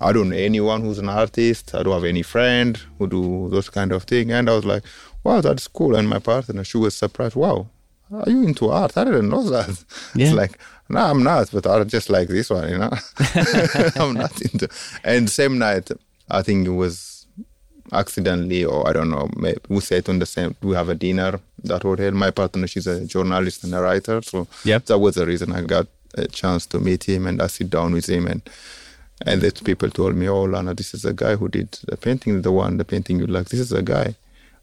I 0.00 0.12
don't 0.12 0.28
know 0.30 0.36
anyone 0.36 0.82
who's 0.82 0.98
an 1.00 1.08
artist. 1.08 1.74
I 1.74 1.82
don't 1.82 1.94
have 1.94 2.04
any 2.04 2.22
friend 2.22 2.78
who 2.98 3.08
do 3.08 3.48
those 3.50 3.68
kind 3.68 3.90
of 3.90 4.04
thing. 4.04 4.30
And 4.30 4.48
I 4.48 4.54
was 4.54 4.64
like, 4.64 4.84
wow, 5.24 5.40
that's 5.40 5.66
cool. 5.68 5.96
And 5.96 6.08
my 6.08 6.18
partner, 6.20 6.62
she 6.64 6.76
was 6.78 6.94
surprised. 6.94 7.34
Wow, 7.36 7.66
are 8.12 8.30
you 8.30 8.42
into 8.44 8.68
art? 8.70 8.96
I 8.96 9.04
didn't 9.04 9.28
know 9.30 9.42
that. 9.50 9.84
Yeah. 10.14 10.26
It's 10.26 10.34
like, 10.34 10.58
no, 10.88 11.00
I'm 11.00 11.22
not, 11.24 11.50
but 11.52 11.66
I 11.66 11.82
just 11.84 12.08
like 12.10 12.28
this 12.28 12.50
one, 12.50 12.68
you 12.68 12.78
know. 12.78 12.90
I'm 13.96 14.14
not 14.14 14.40
into. 14.42 14.68
And 15.02 15.28
same 15.30 15.58
night, 15.58 15.90
I 16.30 16.42
think 16.42 16.66
it 16.66 16.70
was 16.84 17.26
accidentally, 17.92 18.64
or 18.64 18.88
I 18.88 18.92
don't 18.92 19.10
know, 19.10 19.28
maybe 19.36 19.58
we 19.68 19.80
sat 19.80 20.08
on 20.08 20.18
the 20.18 20.26
same. 20.26 20.54
We 20.62 20.74
have 20.74 20.88
a 20.88 20.94
dinner 20.94 21.40
that 21.64 21.82
hotel. 21.82 22.10
My 22.12 22.30
partner, 22.30 22.66
she's 22.66 22.86
a 22.86 23.04
journalist 23.06 23.64
and 23.64 23.74
a 23.74 23.80
writer, 23.80 24.20
so 24.22 24.46
Yep. 24.64 24.86
that 24.86 24.98
was 24.98 25.14
the 25.16 25.26
reason 25.26 25.52
I 25.52 25.62
got 25.62 25.86
a 26.16 26.26
chance 26.28 26.66
to 26.66 26.78
meet 26.78 27.04
him 27.04 27.26
and 27.26 27.40
I 27.42 27.48
sit 27.48 27.70
down 27.70 27.92
with 27.92 28.08
him 28.08 28.26
and. 28.26 28.42
And 29.24 29.40
that 29.42 29.62
people 29.62 29.88
told 29.90 30.16
me, 30.16 30.28
"Oh, 30.28 30.42
Lana, 30.42 30.74
this 30.74 30.92
is 30.92 31.04
a 31.04 31.12
guy 31.12 31.36
who 31.36 31.48
did 31.48 31.70
the 31.86 31.96
painting, 31.96 32.42
the 32.42 32.50
one, 32.50 32.78
the 32.78 32.84
painting 32.84 33.20
you 33.20 33.28
like. 33.28 33.48
This 33.48 33.60
is 33.60 33.70
a 33.72 33.80
guy." 33.80 34.16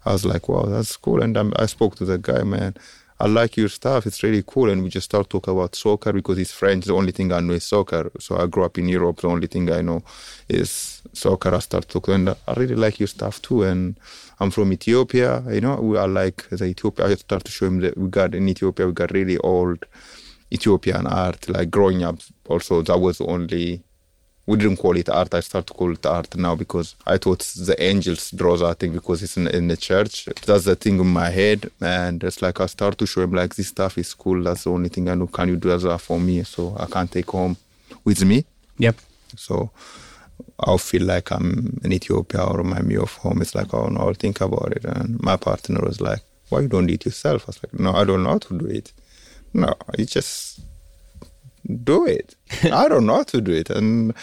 I 0.05 0.13
was 0.13 0.25
like, 0.25 0.49
"Wow, 0.49 0.63
that's 0.63 0.97
cool." 0.97 1.21
And 1.21 1.37
um, 1.37 1.53
I 1.57 1.65
spoke 1.67 1.95
to 1.97 2.05
the 2.05 2.17
guy, 2.17 2.43
man. 2.43 2.75
I 3.21 3.27
like 3.27 3.55
your 3.55 3.69
stuff. 3.69 4.07
It's 4.07 4.23
really 4.23 4.43
cool. 4.47 4.71
And 4.71 4.81
we 4.81 4.89
just 4.89 5.05
start 5.05 5.29
talk 5.29 5.47
about 5.47 5.75
soccer 5.75 6.11
because 6.11 6.37
he's 6.39 6.51
French. 6.51 6.85
The 6.85 6.95
only 6.95 7.11
thing 7.11 7.31
I 7.31 7.39
know 7.39 7.53
is 7.53 7.63
soccer. 7.63 8.11
So 8.19 8.35
I 8.35 8.47
grew 8.47 8.63
up 8.63 8.79
in 8.79 8.89
Europe. 8.89 9.21
The 9.21 9.27
only 9.27 9.45
thing 9.45 9.71
I 9.71 9.81
know 9.81 10.01
is 10.49 11.03
soccer. 11.13 11.53
I 11.53 11.59
start 11.59 11.87
talking, 11.87 12.15
and 12.15 12.29
I 12.29 12.53
really 12.57 12.73
like 12.73 12.99
your 12.99 13.05
stuff 13.05 13.39
too. 13.39 13.61
And 13.61 13.99
I'm 14.39 14.49
from 14.49 14.73
Ethiopia. 14.73 15.43
You 15.51 15.61
know, 15.61 15.75
we 15.75 15.97
are 15.97 16.07
like 16.07 16.49
the 16.49 16.65
Ethiopia. 16.65 17.05
I 17.05 17.13
start 17.13 17.43
to 17.43 17.51
show 17.51 17.67
him 17.67 17.81
that 17.81 17.95
we 17.95 18.09
got 18.09 18.33
in 18.33 18.49
Ethiopia. 18.49 18.87
We 18.87 18.93
got 18.93 19.11
really 19.11 19.37
old 19.37 19.85
Ethiopian 20.51 21.05
art. 21.05 21.47
Like 21.47 21.69
growing 21.69 22.01
up, 22.01 22.17
also 22.49 22.81
that 22.81 22.99
was 22.99 23.19
the 23.19 23.27
only 23.27 23.83
we 24.45 24.57
didn't 24.57 24.77
call 24.77 24.97
it 24.97 25.09
art. 25.09 25.33
I 25.33 25.39
start 25.39 25.67
to 25.67 25.73
call 25.73 25.91
it 25.93 26.05
art 26.05 26.35
now 26.35 26.55
because 26.55 26.95
I 27.05 27.17
thought 27.17 27.39
the 27.39 27.75
angels 27.79 28.31
draw 28.31 28.57
that 28.57 28.79
thing 28.79 28.93
because 28.93 29.21
it's 29.23 29.37
in, 29.37 29.47
in 29.47 29.67
the 29.67 29.77
church. 29.77 30.25
That's 30.45 30.65
the 30.65 30.75
thing 30.75 30.99
in 30.99 31.07
my 31.07 31.29
head, 31.29 31.69
and 31.79 32.23
it's 32.23 32.41
like 32.41 32.59
I 32.59 32.65
start 32.65 32.97
to 32.97 33.05
show 33.05 33.21
him 33.21 33.33
like 33.33 33.55
this 33.55 33.67
stuff 33.67 33.97
is 33.97 34.13
cool. 34.13 34.43
That's 34.43 34.63
the 34.63 34.71
only 34.71 34.89
thing 34.89 35.09
I 35.09 35.15
know. 35.15 35.27
Can 35.27 35.49
you 35.49 35.55
do 35.55 35.77
that 35.77 35.99
for 35.99 36.19
me? 36.19 36.43
So 36.43 36.75
I 36.79 36.85
can 36.85 37.07
take 37.07 37.29
home 37.29 37.57
with 38.03 38.23
me. 38.25 38.45
Yep. 38.77 38.95
So 39.35 39.71
I'll 40.59 40.77
feel 40.77 41.03
like 41.03 41.31
I'm 41.31 41.79
in 41.83 41.93
Ethiopia 41.93 42.43
or 42.43 42.57
remind 42.57 42.87
me 42.87 42.97
of 42.97 43.13
home. 43.17 43.41
It's 43.41 43.55
like, 43.55 43.73
oh 43.73 43.87
no, 43.87 44.01
I'll 44.01 44.13
think 44.13 44.41
about 44.41 44.73
it. 44.73 44.85
And 44.85 45.19
my 45.21 45.37
partner 45.37 45.81
was 45.81 46.01
like, 46.01 46.21
why 46.49 46.61
you 46.61 46.67
don't 46.67 46.87
do 46.87 46.93
it 46.93 47.05
yourself? 47.05 47.43
I 47.43 47.47
was 47.47 47.63
like, 47.63 47.79
no, 47.79 47.93
I 47.93 48.03
don't 48.03 48.23
know 48.23 48.31
how 48.31 48.37
to 48.39 48.57
do 48.57 48.65
it. 48.65 48.91
No, 49.53 49.73
you 49.97 50.05
just 50.05 50.61
do 51.83 52.05
it. 52.05 52.35
I 52.63 52.87
don't 52.87 53.05
know 53.05 53.15
how 53.15 53.23
to 53.23 53.41
do 53.41 53.51
it. 53.51 53.69
And 53.69 54.13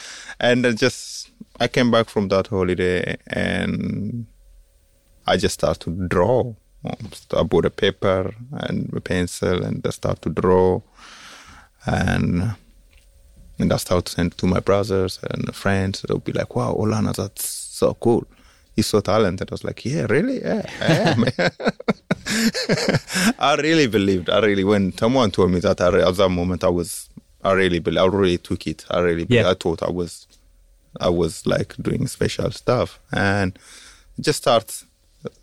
and 0.40 0.66
I 0.66 0.72
just 0.72 1.30
I 1.60 1.68
came 1.68 1.90
back 1.90 2.08
from 2.08 2.28
that 2.28 2.48
holiday 2.48 3.16
and 3.26 4.26
I 5.26 5.36
just 5.36 5.54
start 5.54 5.80
to 5.80 5.90
draw. 6.08 6.54
I 7.36 7.42
bought 7.42 7.64
a 7.64 7.70
paper 7.70 8.32
and 8.52 8.92
a 8.94 9.00
pencil 9.00 9.64
and 9.64 9.84
I 9.86 9.90
start 9.90 10.22
to 10.22 10.30
draw 10.30 10.80
and 11.86 12.54
and 13.58 13.72
I 13.72 13.76
start 13.76 14.06
to 14.06 14.12
send 14.12 14.38
to 14.38 14.46
my 14.46 14.60
brothers 14.60 15.18
and 15.30 15.54
friends. 15.54 16.02
They'll 16.02 16.18
be 16.18 16.32
like, 16.32 16.54
"Wow, 16.54 16.74
Olana, 16.74 17.14
that's 17.14 17.44
so 17.44 17.94
cool. 17.94 18.24
He's 18.76 18.86
so 18.86 19.00
talented." 19.00 19.50
I 19.50 19.54
was 19.54 19.64
like, 19.64 19.84
"Yeah, 19.84 20.06
really? 20.08 20.40
Yeah, 20.40 20.62
I 20.80 20.92
am." 21.10 21.24
I 23.38 23.54
really 23.56 23.88
believed. 23.88 24.30
I 24.30 24.38
really 24.40 24.64
when 24.64 24.96
someone 24.96 25.30
told 25.32 25.50
me 25.50 25.60
that 25.60 25.80
I, 25.80 26.08
at 26.08 26.16
that 26.16 26.28
moment 26.28 26.62
I 26.62 26.68
was 26.68 27.08
I 27.42 27.52
really 27.52 27.78
believe. 27.78 28.02
I 28.02 28.06
really 28.06 28.38
took 28.38 28.66
it. 28.66 28.84
I 28.90 29.00
really 29.00 29.26
Yeah. 29.28 29.50
I 29.50 29.54
thought 29.54 29.82
I 29.82 29.90
was 29.90 30.26
I 31.00 31.08
was 31.08 31.46
like 31.46 31.76
doing 31.80 32.06
special 32.06 32.50
stuff 32.50 32.98
and 33.12 33.58
it 34.18 34.22
just 34.22 34.38
start 34.38 34.84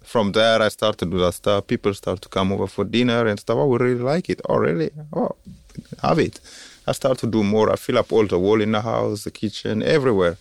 from 0.04 0.32
there. 0.32 0.62
I 0.62 0.70
started 0.70 0.98
to 1.00 1.06
do 1.06 1.20
that 1.20 1.34
stuff. 1.34 1.68
People 1.68 1.94
start 1.94 2.22
to 2.22 2.30
come 2.30 2.52
over 2.52 2.68
for 2.68 2.84
dinner 2.84 3.26
and 3.28 3.40
stuff. 3.40 3.58
Oh, 3.58 3.68
we 3.68 3.78
really 3.78 4.02
like 4.02 4.30
it. 4.30 4.42
Oh, 4.50 4.58
really? 4.58 4.92
Oh, 5.14 5.36
have 6.02 6.20
it. 6.20 6.40
I 6.88 6.92
start 6.94 7.18
to 7.20 7.28
do 7.28 7.44
more. 7.44 7.72
I 7.72 7.76
fill 7.76 7.98
up 7.98 8.12
all 8.12 8.26
the 8.26 8.40
wall 8.40 8.62
in 8.62 8.72
the 8.72 8.82
house, 8.82 9.24
the 9.24 9.32
kitchen, 9.32 9.84
everywhere. 9.84 10.38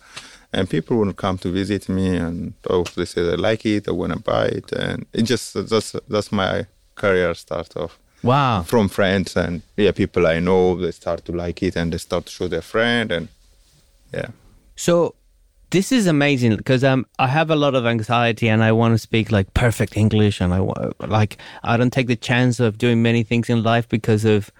And 0.53 0.69
people 0.69 0.97
would 0.97 1.15
come 1.17 1.37
to 1.39 1.51
visit 1.51 1.89
me 1.89 2.15
and 2.15 2.53
oh, 2.69 2.83
they 2.95 3.05
say 3.05 3.23
they 3.23 3.35
like 3.35 3.65
it, 3.65 3.85
they 3.85 3.91
want 3.91 4.13
to 4.13 4.19
buy 4.19 4.45
it. 4.45 4.71
And 4.71 5.05
it 5.11 5.23
just, 5.23 5.53
that's, 5.69 5.95
that's 6.07 6.31
my 6.31 6.65
career 6.95 7.33
start 7.33 7.75
off 7.75 7.99
Wow. 8.25 8.63
from 8.63 8.89
friends 8.89 9.35
and 9.37 9.61
yeah, 9.77 9.91
people 9.91 10.25
I 10.25 10.39
know, 10.39 10.75
they 10.75 10.91
start 10.91 11.25
to 11.25 11.31
like 11.31 11.61
it 11.61 11.75
and 11.75 11.93
they 11.93 11.97
start 11.99 12.25
to 12.25 12.31
show 12.31 12.47
their 12.47 12.61
friend 12.61 13.11
and 13.11 13.27
yeah. 14.13 14.27
So 14.75 15.15
this 15.69 15.91
is 15.91 16.07
amazing 16.07 16.55
because 16.55 16.83
um, 16.83 17.05
I 17.19 17.27
have 17.27 17.49
a 17.49 17.55
lot 17.55 17.75
of 17.75 17.85
anxiety 17.85 18.49
and 18.49 18.63
I 18.63 18.71
want 18.71 18.93
to 18.93 18.97
speak 18.97 19.31
like 19.31 19.53
perfect 19.53 19.95
English 19.95 20.41
and 20.41 20.53
I 20.53 20.59
like 21.05 21.37
I 21.63 21.77
don't 21.77 21.91
take 21.91 22.07
the 22.07 22.15
chance 22.15 22.59
of 22.59 22.77
doing 22.77 23.01
many 23.01 23.23
things 23.23 23.49
in 23.49 23.61
life 23.63 23.87
because 23.87 24.25
of 24.25 24.51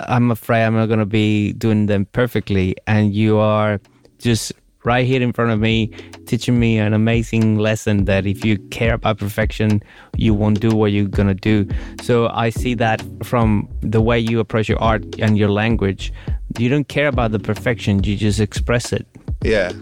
I'm 0.00 0.30
afraid 0.30 0.64
I'm 0.64 0.74
not 0.74 0.86
going 0.86 0.98
to 1.00 1.06
be 1.06 1.52
doing 1.52 1.86
them 1.86 2.06
perfectly 2.06 2.76
and 2.86 3.14
you 3.14 3.38
are 3.38 3.80
just 4.18 4.52
right 4.84 5.06
here 5.06 5.22
in 5.22 5.32
front 5.32 5.50
of 5.50 5.60
me 5.60 5.88
teaching 6.26 6.58
me 6.58 6.78
an 6.78 6.92
amazing 6.92 7.58
lesson 7.58 8.04
that 8.04 8.26
if 8.26 8.44
you 8.44 8.58
care 8.70 8.94
about 8.94 9.18
perfection 9.18 9.82
you 10.16 10.34
won't 10.34 10.60
do 10.60 10.70
what 10.70 10.92
you're 10.92 11.08
to 11.08 11.34
do 11.34 11.66
so 12.02 12.28
i 12.28 12.50
see 12.50 12.74
that 12.74 13.02
from 13.22 13.68
the 13.80 14.00
way 14.00 14.18
you 14.18 14.40
approach 14.40 14.68
your 14.68 14.80
art 14.82 15.04
and 15.18 15.36
your 15.38 15.50
language 15.50 16.12
you 16.58 16.68
don't 16.68 16.88
care 16.88 17.08
about 17.08 17.32
the 17.32 17.38
perfection 17.38 18.02
you 18.04 18.16
just 18.16 18.40
express 18.40 18.92
it 18.92 19.06
Yeah, 19.44 19.72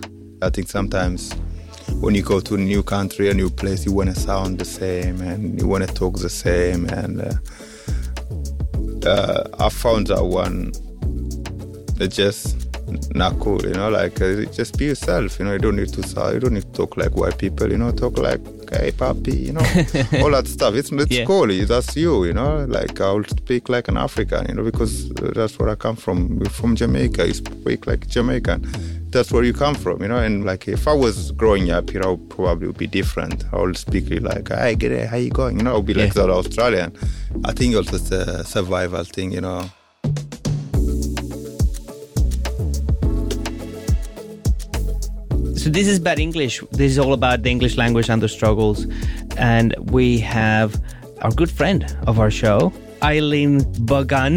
I 0.42 0.50
think 0.50 0.68
sometimes 0.68 1.32
when 2.00 2.16
you 2.16 2.22
go 2.22 2.40
to 2.40 2.56
a 2.56 2.58
new 2.58 2.82
country, 2.82 3.30
a 3.30 3.34
new 3.34 3.48
place, 3.48 3.86
you 3.86 3.92
want 3.92 4.12
to 4.12 4.20
sound 4.20 4.58
the 4.58 4.64
same 4.64 5.20
and 5.20 5.60
you 5.60 5.68
want 5.68 5.86
to 5.86 5.94
talk 5.94 6.18
the 6.18 6.28
same. 6.28 6.88
And 6.88 7.20
uh, 7.20 9.08
uh, 9.08 9.48
I 9.60 9.68
found 9.68 10.08
that 10.08 10.24
one 10.24 10.72
that's 11.94 12.16
just 12.16 12.71
not 13.14 13.38
cool, 13.40 13.62
you 13.62 13.74
know. 13.74 13.88
Like 13.90 14.20
uh, 14.20 14.44
just 14.46 14.78
be 14.78 14.86
yourself, 14.86 15.38
you 15.38 15.44
know. 15.44 15.52
You 15.52 15.58
don't 15.58 15.76
need 15.76 15.92
to 15.94 16.02
sound, 16.06 16.34
you 16.34 16.40
don't 16.40 16.54
need 16.54 16.62
to 16.64 16.72
talk 16.72 16.96
like 16.96 17.14
white 17.16 17.38
people, 17.38 17.70
you 17.70 17.78
know. 17.78 17.90
Talk 17.92 18.18
like 18.18 18.40
hey 18.72 18.90
papi, 18.92 19.46
you 19.46 19.52
know, 19.52 19.60
all 20.24 20.30
that 20.30 20.46
stuff. 20.46 20.74
It's 20.74 20.90
it's 20.92 21.10
Yeah. 21.18 21.24
cool. 21.24 21.46
That's 21.66 21.94
you, 21.96 22.24
you 22.24 22.32
know. 22.32 22.64
Like 22.68 23.00
I'll 23.00 23.24
speak 23.24 23.68
like 23.68 23.88
an 23.88 23.96
African, 23.96 24.46
you 24.48 24.54
know, 24.54 24.64
because 24.64 25.08
that's 25.10 25.58
where 25.58 25.68
I 25.68 25.74
come 25.74 25.96
from. 25.96 26.38
We're 26.38 26.48
from 26.50 26.74
Jamaica. 26.76 27.26
You 27.26 27.34
speak 27.34 27.86
like 27.86 28.06
Jamaican. 28.08 28.66
That's 29.10 29.30
where 29.30 29.44
you 29.44 29.52
come 29.52 29.74
from, 29.74 30.00
you 30.02 30.08
know. 30.08 30.16
And 30.16 30.44
like 30.46 30.68
if 30.68 30.88
I 30.88 30.94
was 30.94 31.32
growing 31.32 31.70
up 31.70 31.90
here, 31.90 32.02
I 32.02 32.08
would 32.08 32.30
probably 32.30 32.66
would 32.68 32.78
be 32.78 32.86
different. 32.86 33.44
I 33.52 33.58
would 33.60 33.76
speak 33.76 34.08
like, 34.22 34.48
"Hey, 34.48 34.74
get 34.74 34.90
it, 34.92 35.08
how 35.08 35.16
you 35.18 35.30
going?" 35.30 35.58
You 35.58 35.64
know, 35.64 35.72
I 35.72 35.76
would 35.76 35.86
be 35.86 35.94
like 35.94 36.14
Yeah. 36.14 36.22
that 36.26 36.30
Australian. 36.30 36.96
I 37.44 37.52
think 37.52 37.76
also 37.76 37.96
it's 37.96 38.10
a 38.10 38.42
survival 38.44 39.04
thing, 39.04 39.32
you 39.32 39.42
know. 39.42 39.70
So 45.62 45.70
this 45.70 45.86
is 45.86 46.00
Bad 46.00 46.18
English. 46.18 46.60
This 46.72 46.90
is 46.92 46.98
all 46.98 47.12
about 47.12 47.42
the 47.44 47.50
English 47.50 47.76
language 47.76 48.08
and 48.10 48.20
the 48.20 48.28
struggles. 48.28 48.86
And 49.36 49.74
we 49.92 50.18
have 50.18 50.82
our 51.20 51.30
good 51.30 51.50
friend 51.50 51.84
of 52.08 52.18
our 52.18 52.32
show, 52.32 52.72
Ai-Lin 53.00 53.60
Bhugun. 53.86 54.34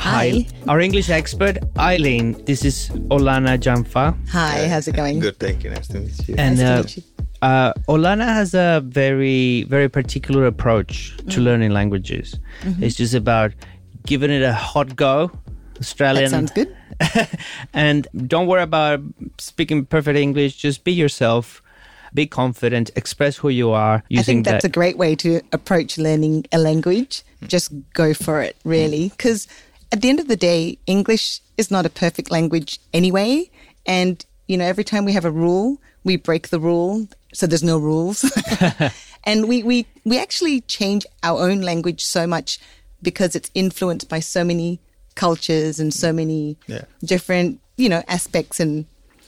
Hi. 0.00 0.46
Our 0.66 0.80
English 0.80 1.10
expert, 1.10 1.58
Ai-Lin. 1.76 2.42
This 2.46 2.64
is 2.64 2.88
Olana 3.10 3.58
Janfa. 3.58 4.16
Hi, 4.30 4.66
how's 4.68 4.88
it 4.88 4.96
going? 4.96 5.20
Good, 5.20 5.38
thank 5.38 5.64
you. 5.64 5.70
Nice 5.70 5.88
to 5.88 6.00
meet 6.00 6.28
you. 6.28 6.34
And 6.38 6.56
Nice 6.56 6.64
to 6.66 6.72
uh, 6.72 6.76
meet 6.78 6.96
you. 6.96 7.02
uh, 7.42 7.72
Olana 7.88 8.24
has 8.24 8.54
a 8.54 8.82
very, 8.86 9.64
very 9.64 9.90
particular 9.90 10.46
approach 10.46 11.14
to 11.28 11.40
Mm. 11.40 11.44
learning 11.44 11.70
languages. 11.72 12.40
It's 12.80 12.96
just 12.96 13.12
about 13.14 13.52
giving 14.06 14.30
it 14.30 14.42
a 14.42 14.54
hot 14.54 14.96
go. 14.96 15.30
Australian. 15.80 16.24
That 16.24 16.30
sounds 16.30 16.52
good. 16.52 16.74
and 17.74 18.06
don't 18.26 18.46
worry 18.46 18.62
about 18.62 19.00
speaking 19.38 19.84
perfect 19.84 20.18
English. 20.18 20.56
Just 20.56 20.84
be 20.84 20.92
yourself. 20.92 21.62
Be 22.12 22.26
confident. 22.26 22.90
Express 22.94 23.36
who 23.36 23.48
you 23.48 23.70
are. 23.70 24.04
Using 24.08 24.20
I 24.20 24.22
think 24.22 24.44
that's 24.44 24.62
that. 24.62 24.68
a 24.68 24.72
great 24.72 24.96
way 24.96 25.16
to 25.16 25.40
approach 25.52 25.98
learning 25.98 26.46
a 26.52 26.58
language. 26.58 27.22
Hmm. 27.40 27.46
Just 27.46 27.72
go 27.92 28.14
for 28.14 28.40
it, 28.40 28.56
really. 28.64 29.08
Hmm. 29.08 29.14
Because 29.16 29.48
at 29.90 30.00
the 30.00 30.08
end 30.08 30.20
of 30.20 30.28
the 30.28 30.36
day, 30.36 30.78
English 30.86 31.40
is 31.56 31.70
not 31.70 31.86
a 31.86 31.90
perfect 31.90 32.30
language 32.30 32.78
anyway. 32.92 33.50
And, 33.86 34.24
you 34.46 34.56
know, 34.56 34.64
every 34.64 34.84
time 34.84 35.04
we 35.04 35.12
have 35.12 35.24
a 35.24 35.30
rule, 35.30 35.80
we 36.04 36.16
break 36.16 36.48
the 36.48 36.60
rule. 36.60 37.08
So 37.32 37.46
there's 37.46 37.64
no 37.64 37.78
rules. 37.78 38.24
and 39.24 39.48
we, 39.48 39.62
we, 39.62 39.86
we 40.04 40.18
actually 40.18 40.60
change 40.62 41.06
our 41.22 41.40
own 41.40 41.62
language 41.62 42.04
so 42.04 42.26
much 42.26 42.60
because 43.02 43.36
it's 43.36 43.50
influenced 43.54 44.08
by 44.08 44.20
so 44.20 44.44
many 44.44 44.80
cultures 45.14 45.80
and 45.80 45.92
so 45.92 46.10
mm. 46.12 46.16
many 46.16 46.56
Yeah. 46.66 46.84
different, 47.04 47.60
you 47.76 47.88
know, 47.88 48.02
aspects 48.08 48.60
and 48.60 48.86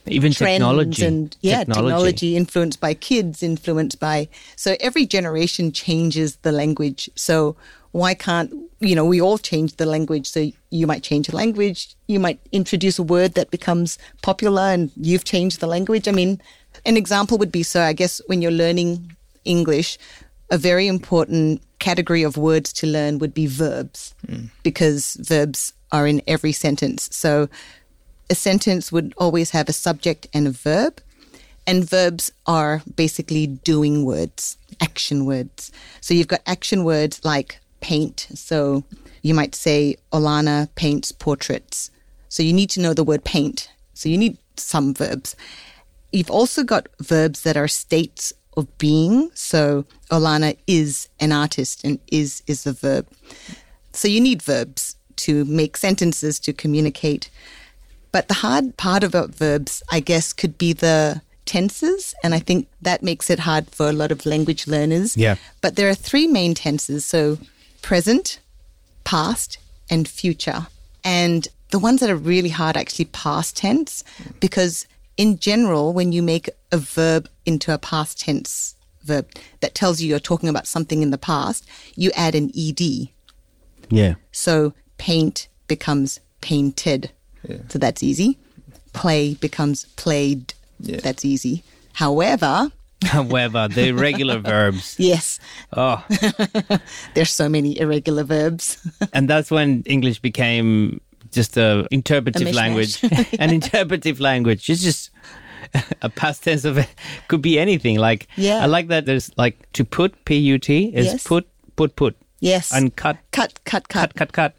even 0.08 0.32
trends 0.32 0.54
technology. 0.58 1.04
and 1.04 1.36
yeah 1.40 1.64
technology. 1.64 2.36
influenced 2.36 2.80
by 2.80 2.94
kids 2.94 3.42
influenced 3.42 3.98
by 3.98 4.28
so 4.54 4.76
every 4.78 5.04
generation 5.04 5.72
changes 5.72 6.36
the 6.42 6.52
language. 6.52 7.10
So 7.16 7.56
why 7.90 8.14
can't 8.14 8.52
you 8.78 8.94
know 8.94 9.04
we 9.04 9.20
all 9.20 9.38
change 9.38 9.76
the 9.76 9.86
language. 9.86 10.28
So 10.28 10.50
you 10.70 10.86
might 10.86 11.02
change 11.02 11.26
the 11.26 11.36
language 11.36 11.96
you 12.06 12.20
might 12.20 12.38
introduce 12.52 12.98
a 13.00 13.02
word 13.02 13.34
that 13.34 13.50
becomes 13.50 13.98
popular 14.22 14.62
and 14.62 14.92
you've 14.96 15.24
changed 15.24 15.58
the 15.60 15.66
language. 15.66 16.06
I 16.06 16.12
mean 16.12 16.40
an 16.84 16.96
example 16.96 17.38
would 17.38 17.50
be 17.50 17.62
so 17.62 17.80
i 17.80 17.92
guess 17.92 18.20
when 18.26 18.42
you're 18.42 18.50
learning 18.64 19.16
english 19.44 19.98
a 20.50 20.58
very 20.58 20.86
important 20.86 21.62
category 21.78 22.22
of 22.22 22.36
words 22.36 22.72
to 22.72 22.86
learn 22.86 23.18
would 23.18 23.34
be 23.34 23.46
verbs 23.46 24.14
hmm. 24.26 24.46
because 24.62 25.14
verbs 25.20 25.72
are 25.92 26.06
in 26.06 26.22
every 26.26 26.52
sentence 26.52 27.08
so 27.12 27.48
a 28.28 28.34
sentence 28.34 28.90
would 28.90 29.14
always 29.16 29.50
have 29.50 29.68
a 29.68 29.72
subject 29.72 30.26
and 30.32 30.46
a 30.46 30.50
verb. 30.50 31.00
And 31.66 31.88
verbs 31.88 32.30
are 32.46 32.82
basically 32.94 33.46
doing 33.46 34.04
words, 34.04 34.56
action 34.80 35.26
words. 35.26 35.72
So 36.00 36.14
you've 36.14 36.28
got 36.28 36.42
action 36.46 36.84
words 36.84 37.24
like 37.24 37.58
paint. 37.80 38.28
So 38.34 38.84
you 39.22 39.34
might 39.34 39.54
say, 39.54 39.96
Olana 40.12 40.68
paints 40.76 41.10
portraits. 41.10 41.90
So 42.28 42.42
you 42.42 42.52
need 42.52 42.70
to 42.70 42.80
know 42.80 42.94
the 42.94 43.04
word 43.04 43.24
paint. 43.24 43.68
So 43.94 44.08
you 44.08 44.16
need 44.16 44.38
some 44.56 44.94
verbs. 44.94 45.34
You've 46.12 46.30
also 46.30 46.62
got 46.62 46.86
verbs 47.00 47.42
that 47.42 47.56
are 47.56 47.68
states 47.68 48.32
of 48.56 48.78
being. 48.78 49.30
So 49.34 49.84
Olana 50.10 50.56
is 50.66 51.08
an 51.20 51.32
artist 51.32 51.84
and 51.84 51.98
is 52.10 52.42
is 52.46 52.66
a 52.66 52.72
verb. 52.72 53.06
So 53.92 54.08
you 54.08 54.20
need 54.20 54.42
verbs 54.42 54.96
to 55.16 55.44
make 55.44 55.76
sentences 55.76 56.38
to 56.40 56.52
communicate. 56.52 57.30
But 58.12 58.28
the 58.28 58.34
hard 58.34 58.76
part 58.76 59.02
about 59.02 59.34
verbs, 59.34 59.82
I 59.90 60.00
guess, 60.00 60.32
could 60.32 60.58
be 60.58 60.72
the 60.72 61.22
tenses. 61.44 62.14
And 62.22 62.34
I 62.34 62.38
think 62.38 62.68
that 62.82 63.02
makes 63.02 63.30
it 63.30 63.40
hard 63.40 63.70
for 63.70 63.88
a 63.88 63.92
lot 63.92 64.12
of 64.12 64.26
language 64.26 64.66
learners. 64.66 65.16
Yeah. 65.16 65.36
But 65.60 65.76
there 65.76 65.88
are 65.88 65.94
three 65.94 66.26
main 66.26 66.54
tenses. 66.54 67.04
So 67.04 67.38
present, 67.82 68.40
past, 69.04 69.58
and 69.88 70.08
future. 70.08 70.66
And 71.04 71.48
the 71.70 71.78
ones 71.78 72.00
that 72.00 72.10
are 72.10 72.16
really 72.16 72.48
hard 72.48 72.76
actually 72.76 73.06
past 73.06 73.56
tense 73.56 74.04
because 74.40 74.86
in 75.16 75.38
general, 75.38 75.92
when 75.92 76.12
you 76.12 76.22
make 76.22 76.48
a 76.72 76.76
verb 76.78 77.28
into 77.44 77.72
a 77.72 77.78
past 77.78 78.20
tense 78.20 78.74
verb 79.04 79.28
that 79.60 79.74
tells 79.74 80.00
you 80.00 80.08
you're 80.08 80.18
talking 80.18 80.48
about 80.48 80.66
something 80.66 81.02
in 81.02 81.10
the 81.10 81.18
past, 81.18 81.66
you 81.94 82.10
add 82.16 82.34
an 82.34 82.50
ed. 82.56 82.80
yeah. 83.88 84.14
So 84.32 84.74
paint 84.98 85.48
becomes 85.68 86.20
painted. 86.40 87.10
Yeah. 87.48 87.58
So 87.68 87.78
that's 87.78 88.02
easy. 88.02 88.38
Play 88.92 89.34
becomes 89.34 89.84
played. 89.96 90.54
Yeah. 90.80 91.00
That's 91.02 91.24
easy. 91.24 91.62
However, 91.92 92.70
However, 93.04 93.68
the 93.68 93.88
irregular 93.88 94.38
verbs. 94.38 94.96
yes, 94.98 95.38
Oh, 95.72 96.02
there's 97.14 97.30
so 97.30 97.48
many 97.48 97.78
irregular 97.78 98.24
verbs. 98.24 98.78
and 99.12 99.28
that's 99.28 99.50
when 99.50 99.82
English 99.86 100.18
became 100.20 101.00
just 101.36 101.56
a 101.56 101.86
interpretive 101.92 102.48
mishmash. 102.48 102.54
language. 102.54 102.92
An 103.38 103.50
interpretive 103.50 104.18
language. 104.18 104.68
It's 104.68 104.82
just 104.82 105.10
a 106.02 106.08
past 106.08 106.42
tense 106.42 106.64
of 106.64 106.78
it. 106.78 106.88
Could 107.28 107.42
be 107.42 107.58
anything. 107.58 107.98
Like 107.98 108.26
Yeah. 108.36 108.62
I 108.62 108.66
like 108.66 108.88
that. 108.88 109.06
There's 109.06 109.30
like 109.36 109.56
to 109.74 109.84
put. 109.84 110.24
P 110.24 110.36
U 110.54 110.58
T 110.58 110.90
is 110.94 111.06
Yes. 111.06 111.22
put 111.24 111.46
put 111.76 111.94
put. 111.94 112.16
yes. 112.40 112.72
And 112.72 112.96
cut 112.96 113.18
cut, 113.30 113.52
cut, 113.64 113.88
cut. 113.88 114.14
cut 114.14 114.32
cut 114.32 114.32
cut. 114.32 114.52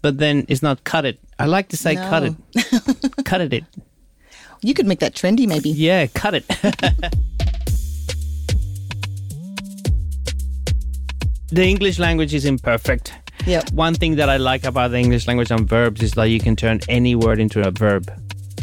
But 0.00 0.18
then 0.18 0.46
it's 0.48 0.62
not 0.62 0.84
cut 0.84 1.04
it. 1.04 1.18
I 1.38 1.46
like 1.46 1.68
to 1.68 1.76
say 1.76 1.94
cut 1.96 2.22
it. 2.22 2.34
cut 3.24 3.40
it. 3.40 3.52
it. 3.52 3.64
You 4.62 4.74
could 4.74 4.86
make 4.86 4.98
that 5.00 5.14
trendy, 5.14 5.46
maybe. 5.46 5.70
Yeah, 5.70 6.06
cut 6.06 6.34
it. 6.34 6.46
the 11.50 11.64
English 11.64 11.98
language 11.98 12.34
is 12.34 12.44
imperfect. 12.44 13.12
Yep. 13.46 13.70
One 13.72 13.94
thing 13.94 14.16
that 14.16 14.28
I 14.28 14.36
like 14.36 14.64
about 14.64 14.90
the 14.90 14.98
English 14.98 15.26
language 15.26 15.50
and 15.50 15.68
verbs 15.68 16.02
is 16.02 16.12
that 16.12 16.24
you 16.24 16.40
can 16.40 16.56
turn 16.56 16.80
any 16.88 17.14
word 17.14 17.38
into 17.40 17.66
a 17.66 17.70
verb. 17.70 18.10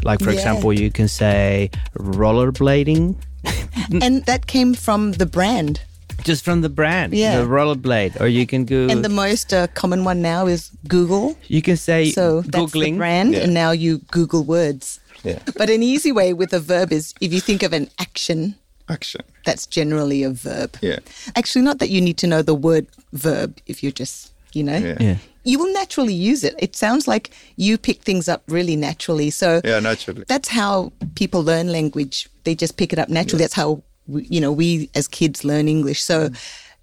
Like, 0.04 0.20
for 0.22 0.32
Yeah. 0.32 0.38
example, 0.40 0.74
you 0.74 0.92
can 0.92 1.08
say 1.08 1.70
rollerblading 1.98 3.16
And 4.02 4.26
that 4.26 4.48
came 4.48 4.74
from 4.74 5.14
the 5.14 5.26
brand. 5.26 5.82
just 6.24 6.44
from 6.44 6.62
the 6.62 6.70
brand, 6.70 7.14
Yeah. 7.14 7.38
the 7.42 7.46
rollerblade. 7.48 8.20
Or 8.20 8.28
you 8.28 8.46
can 8.48 8.66
go, 8.66 8.88
And 8.90 9.04
the 9.06 9.10
most 9.10 9.54
uh, 9.54 9.68
common 9.76 10.04
one 10.06 10.22
now 10.22 10.48
is 10.48 10.72
Google. 10.88 11.36
you 11.48 11.62
can 11.62 11.78
say 11.78 12.12
So 12.12 12.42
that's 12.42 12.72
the 12.74 12.92
brand, 12.98 13.34
Yeah. 13.34 13.44
and 13.44 13.54
now 13.54 13.72
you 13.72 14.00
Google 14.12 14.44
words. 14.44 15.00
Yeah. 15.24 15.40
But 15.58 15.70
an 15.70 15.82
easy 15.84 16.12
way 16.12 16.34
with 16.34 16.54
a 16.54 16.60
verb 16.60 16.92
is 16.92 17.14
if 17.22 17.34
you 17.34 17.40
think 17.42 17.64
of 17.64 17.74
an 17.74 17.90
action, 18.00 18.56
Action. 18.90 19.22
that's 19.46 19.66
generally 19.68 20.24
a 20.24 20.30
verb. 20.30 20.78
Yeah. 20.82 21.00
Actually, 21.36 21.64
not 21.66 21.80
that 21.80 21.90
you 21.90 22.02
need 22.02 22.18
to 22.18 22.28
know 22.28 22.42
the 22.42 22.54
word 22.56 22.86
verb 23.14 23.58
if 23.68 23.82
you're 23.84 23.92
just, 23.92 24.32
you 24.56 24.64
know, 24.64 24.78
Yeah. 24.78 24.98
Yeah. 25.00 25.18
you 25.44 25.60
will 25.60 25.72
naturally 25.74 26.14
use 26.14 26.44
it. 26.44 26.56
It 26.60 26.76
sounds 26.76 27.08
like 27.08 27.32
you 27.56 27.78
pick 27.78 28.02
things 28.04 28.28
up 28.28 28.44
really 28.48 28.76
naturally. 28.76 29.30
So 29.30 29.62
Yeah, 29.64 29.80
naturally. 29.80 30.24
that's 30.28 30.50
how 30.50 30.92
people 31.16 31.44
learn 31.44 31.72
language. 31.72 32.30
They 32.44 32.56
just 32.56 32.78
pick 32.78 32.94
it 32.94 33.00
up 33.00 33.10
naturally. 33.10 33.44
That's 33.44 33.54
how, 33.54 33.84
we, 34.08 34.24
you 34.24 34.40
know, 34.42 34.52
we 34.52 34.90
as 34.96 35.08
kids 35.08 35.44
learn 35.44 35.68
English. 35.68 36.02
So 36.04 36.30
mm. 36.30 36.38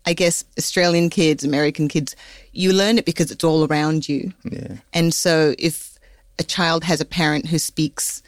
I 0.04 0.12
guess 0.14 0.44
Australian 0.58 1.10
kids, 1.10 1.44
American 1.44 1.88
kids, 1.88 2.16
you 2.52 2.72
learn 2.72 2.98
it 2.98 3.04
because 3.04 3.30
it's 3.30 3.44
all 3.44 3.64
around 3.66 4.08
you. 4.08 4.32
Yeah. 4.44 4.76
And 4.92 5.14
so 5.14 5.54
if 5.58 5.98
a 6.38 6.42
child 6.42 6.84
has 6.84 7.00
a 7.00 7.04
parent 7.04 7.46
who 7.46 7.58
speaks 7.58 8.22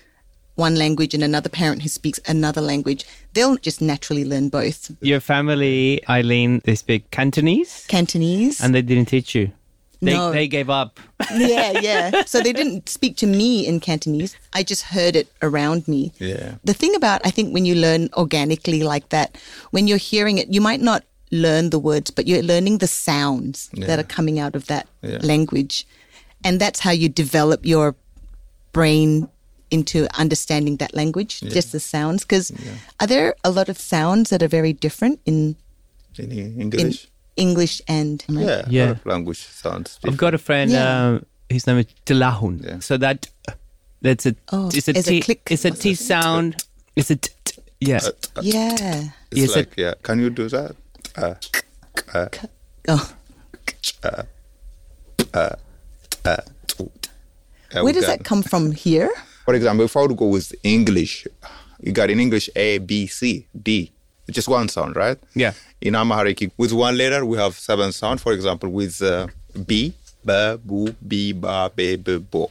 one 0.56 0.76
language 0.76 1.14
and 1.14 1.22
another 1.24 1.48
parent 1.48 1.82
who 1.82 1.88
speaks 1.88 2.20
another 2.26 2.60
language, 2.60 3.04
they'll 3.32 3.56
just 3.56 3.80
naturally 3.80 4.24
learn 4.24 4.48
both. 4.48 4.90
Your 5.00 5.20
family, 5.20 6.00
Ai-Lin, 6.08 6.60
they 6.64 6.74
speak 6.76 7.10
Cantonese 7.10 7.84
Cantonese. 7.88 8.60
and 8.60 8.74
they 8.74 8.82
didn't 8.82 9.06
teach 9.08 9.34
you. 9.34 9.50
They, 10.00 10.12
No. 10.14 10.32
they 10.32 10.46
gave 10.48 10.68
up. 10.70 11.00
yeah, 11.34 11.72
yeah. 11.80 12.24
So 12.26 12.40
they 12.42 12.52
didn't 12.52 12.88
speak 12.88 13.16
to 13.18 13.26
me 13.26 13.66
in 13.66 13.80
Cantonese. 13.80 14.36
I 14.52 14.62
just 14.62 14.82
heard 14.82 15.16
it 15.16 15.28
around 15.40 15.88
me. 15.88 16.12
Yeah. 16.18 16.54
The 16.64 16.74
thing 16.74 16.94
about, 16.94 17.22
I 17.24 17.30
think, 17.30 17.54
when 17.54 17.64
you 17.64 17.74
learn 17.74 18.10
organically 18.14 18.82
like 18.82 19.08
that, 19.08 19.36
when 19.70 19.88
you're 19.88 19.96
hearing 19.98 20.36
it, 20.38 20.48
you 20.52 20.60
might 20.60 20.80
not 20.82 21.04
learn 21.32 21.70
the 21.70 21.78
words, 21.78 22.10
but 22.10 22.26
you're 22.28 22.42
learning 22.42 22.78
the 22.78 22.86
sounds 22.86 23.70
that 23.74 23.98
are 23.98 24.02
coming 24.04 24.38
out 24.38 24.54
of 24.54 24.66
that 24.66 24.86
Yeah. 25.02 25.18
language. 25.22 25.86
And 26.44 26.60
that's 26.60 26.80
how 26.80 26.90
you 26.92 27.08
develop 27.08 27.64
your 27.64 27.96
brain 28.72 29.28
into 29.74 30.06
understanding 30.20 30.76
that 30.78 30.94
language, 30.94 31.40
just 31.56 31.72
the 31.72 31.80
sounds. 31.80 32.22
Because 32.24 32.52
are 33.00 33.06
there 33.06 33.34
a 33.42 33.50
lot 33.50 33.68
of 33.68 33.76
sounds 33.78 34.30
that 34.30 34.42
are 34.42 34.48
very 34.58 34.72
different 34.72 35.18
in, 35.26 35.56
In 36.18 36.30
E- 36.32 36.40
in 36.40 36.60
English? 36.60 37.08
English 37.36 37.82
and 37.88 38.24
yeah. 38.28 38.62
A 38.66 38.70
Yeah. 38.70 38.86
lot 38.86 38.96
of 38.96 39.06
language 39.06 39.42
sounds 39.62 39.98
I've 40.06 40.16
got 40.16 40.34
a 40.34 40.38
friend. 40.38 40.70
Yeah. 40.70 40.86
Um, 41.08 41.26
his 41.50 41.66
name 41.66 41.78
is 41.82 41.86
Tilahun. 42.06 42.62
Yeah. 42.64 42.78
So 42.80 42.96
that 42.98 43.26
that's 44.02 44.26
a 44.26 44.34
Oh, 44.52 44.68
it's 44.72 44.88
a 44.88 44.92
it's 44.98 45.08
a 45.08 45.10
T 45.10 45.20
click. 45.20 45.40
it's 45.50 45.64
a 45.64 45.70
T 45.70 45.94
sound. 45.94 46.54
It's 46.96 47.10
a 47.10 47.16
t, 47.16 47.28
t, 47.44 47.52
yeah. 47.80 48.00
Yeah. 48.42 49.10
It's 49.30 49.40
Yes, 49.40 49.56
like, 49.56 49.74
yeah. 49.76 49.94
Can 50.06 50.20
you 50.20 50.30
do 50.30 50.48
that? 50.48 50.76
Uh, 51.16 51.34
uh, 52.14 52.28
Oh. 52.88 53.02
uh, 54.04 54.22
yeah, 57.74 57.82
Where 57.82 57.92
does 57.92 58.06
that 58.06 58.22
come 58.24 58.42
from 58.42 58.72
here? 58.72 59.10
For 59.44 59.54
example, 59.54 59.84
if 59.84 59.96
I 59.96 60.00
would 60.02 60.16
go 60.16 60.26
with 60.26 60.54
English, 60.62 61.26
you 61.80 61.92
got 61.92 62.10
in 62.10 62.18
English 62.18 62.48
A, 62.56 62.78
B, 62.78 63.06
C, 63.06 63.46
D. 63.60 63.92
It's 64.26 64.34
just 64.34 64.48
one 64.48 64.68
sound, 64.68 64.96
right? 64.96 65.18
Yeah. 65.34 65.52
In 65.82 65.94
Amharic, 65.94 66.50
with 66.56 66.72
one 66.72 66.96
letter, 66.96 67.26
we 67.26 67.36
have 67.36 67.54
seven 67.54 67.92
sound. 67.92 68.22
For 68.22 68.32
example, 68.32 68.70
with 68.70 69.02
uh, 69.02 69.26
B, 69.66 69.92
B, 70.24 70.56
Bu, 70.64 70.92
B, 71.06 71.32
Ba, 71.32 71.70
Be, 71.74 71.96
B, 71.96 72.18
Bo. 72.18 72.50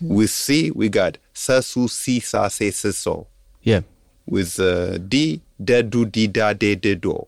With 0.00 0.30
C, 0.30 0.72
we 0.72 0.88
got 0.88 1.18
Sa, 1.32 1.60
Su, 1.60 1.86
Si, 1.86 2.18
Sa, 2.20 2.48
Se, 2.48 2.70
Se, 2.72 2.90
So. 2.90 3.28
Yeah. 3.62 3.82
With 4.26 4.58
uh, 4.58 4.98
D, 4.98 5.40
De, 5.62 5.82
Du, 5.82 6.04
Di, 6.04 6.26
Da, 6.26 6.52
De, 6.54 6.74
De, 6.74 6.96
Do. 6.96 7.26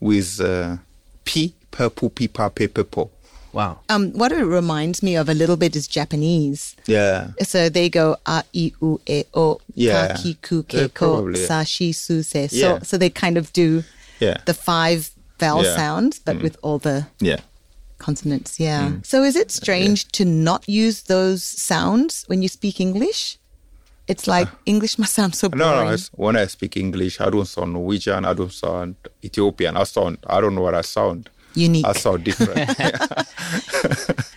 With 0.00 0.40
uh, 0.40 0.78
P, 1.24 1.54
P, 1.70 1.88
Pu, 1.90 2.08
Pi, 2.08 2.26
Pa, 2.28 2.48
Pe, 2.48 2.66
Pe, 2.66 2.82
Po. 2.82 3.10
Wow. 3.58 3.80
Um, 3.88 4.12
what 4.12 4.30
it 4.30 4.44
reminds 4.44 5.02
me 5.02 5.16
of 5.16 5.28
a 5.28 5.34
little 5.34 5.56
bit 5.56 5.74
is 5.74 5.88
Japanese. 5.88 6.76
Yeah. 6.86 7.30
So 7.42 7.68
they 7.68 7.88
go 7.90 8.16
a 8.24 8.44
i 8.54 8.72
u 8.80 9.00
e 9.06 9.24
o 9.34 9.60
Yeah. 9.74 10.14
ka 10.14 10.22
ki 10.22 10.30
ku 10.46 10.62
ke 10.62 10.82
ko 10.94 11.08
sa 11.34 11.64
shi 11.64 11.90
su 11.92 12.22
se. 12.22 12.46
So 12.48 12.56
Yeah. 12.56 12.78
so 12.88 12.96
they 13.02 13.10
kind 13.10 13.36
of 13.36 13.52
do 13.52 13.82
Yeah. 14.20 14.36
the 14.46 14.54
five 14.54 15.10
vowel 15.40 15.64
Yeah. 15.64 15.72
Mm. 15.74 15.80
sounds, 15.82 16.14
but 16.26 16.36
with 16.46 16.56
all 16.62 16.78
the 16.78 16.98
Yeah. 17.30 17.40
consonants. 17.98 18.60
Yeah. 18.60 18.92
So 19.02 19.24
is 19.24 19.34
it 19.34 19.50
strange 19.50 20.06
to 20.18 20.24
not 20.24 20.62
use 20.68 20.98
those 21.14 21.42
sounds 21.42 22.12
when 22.28 22.42
you 22.42 22.48
speak 22.58 22.78
English? 22.80 23.38
It's 24.06 24.26
like 24.34 24.48
English 24.72 24.98
must 25.02 25.14
sound 25.14 25.34
so 25.34 25.48
boring. 25.48 25.66
No, 25.66 25.84
no. 25.84 25.90
It's, 25.94 26.06
when 26.14 26.36
I 26.36 26.46
speak 26.46 26.76
English, 26.76 27.20
I 27.20 27.28
don't 27.34 27.50
sound 27.54 27.72
Norwegian. 27.72 28.24
I 28.24 28.34
don't 28.34 28.52
sound 28.52 28.94
Ethiopian. 29.28 29.76
I 29.76 29.84
sound. 29.84 30.18
I 30.34 30.40
don't 30.40 30.54
know 30.54 30.62
what 30.68 30.74
I 30.74 30.82
sound. 30.82 31.28
Unique. 31.58 31.86
I 31.86 31.92
sound 31.92 32.24
different. 32.24 32.70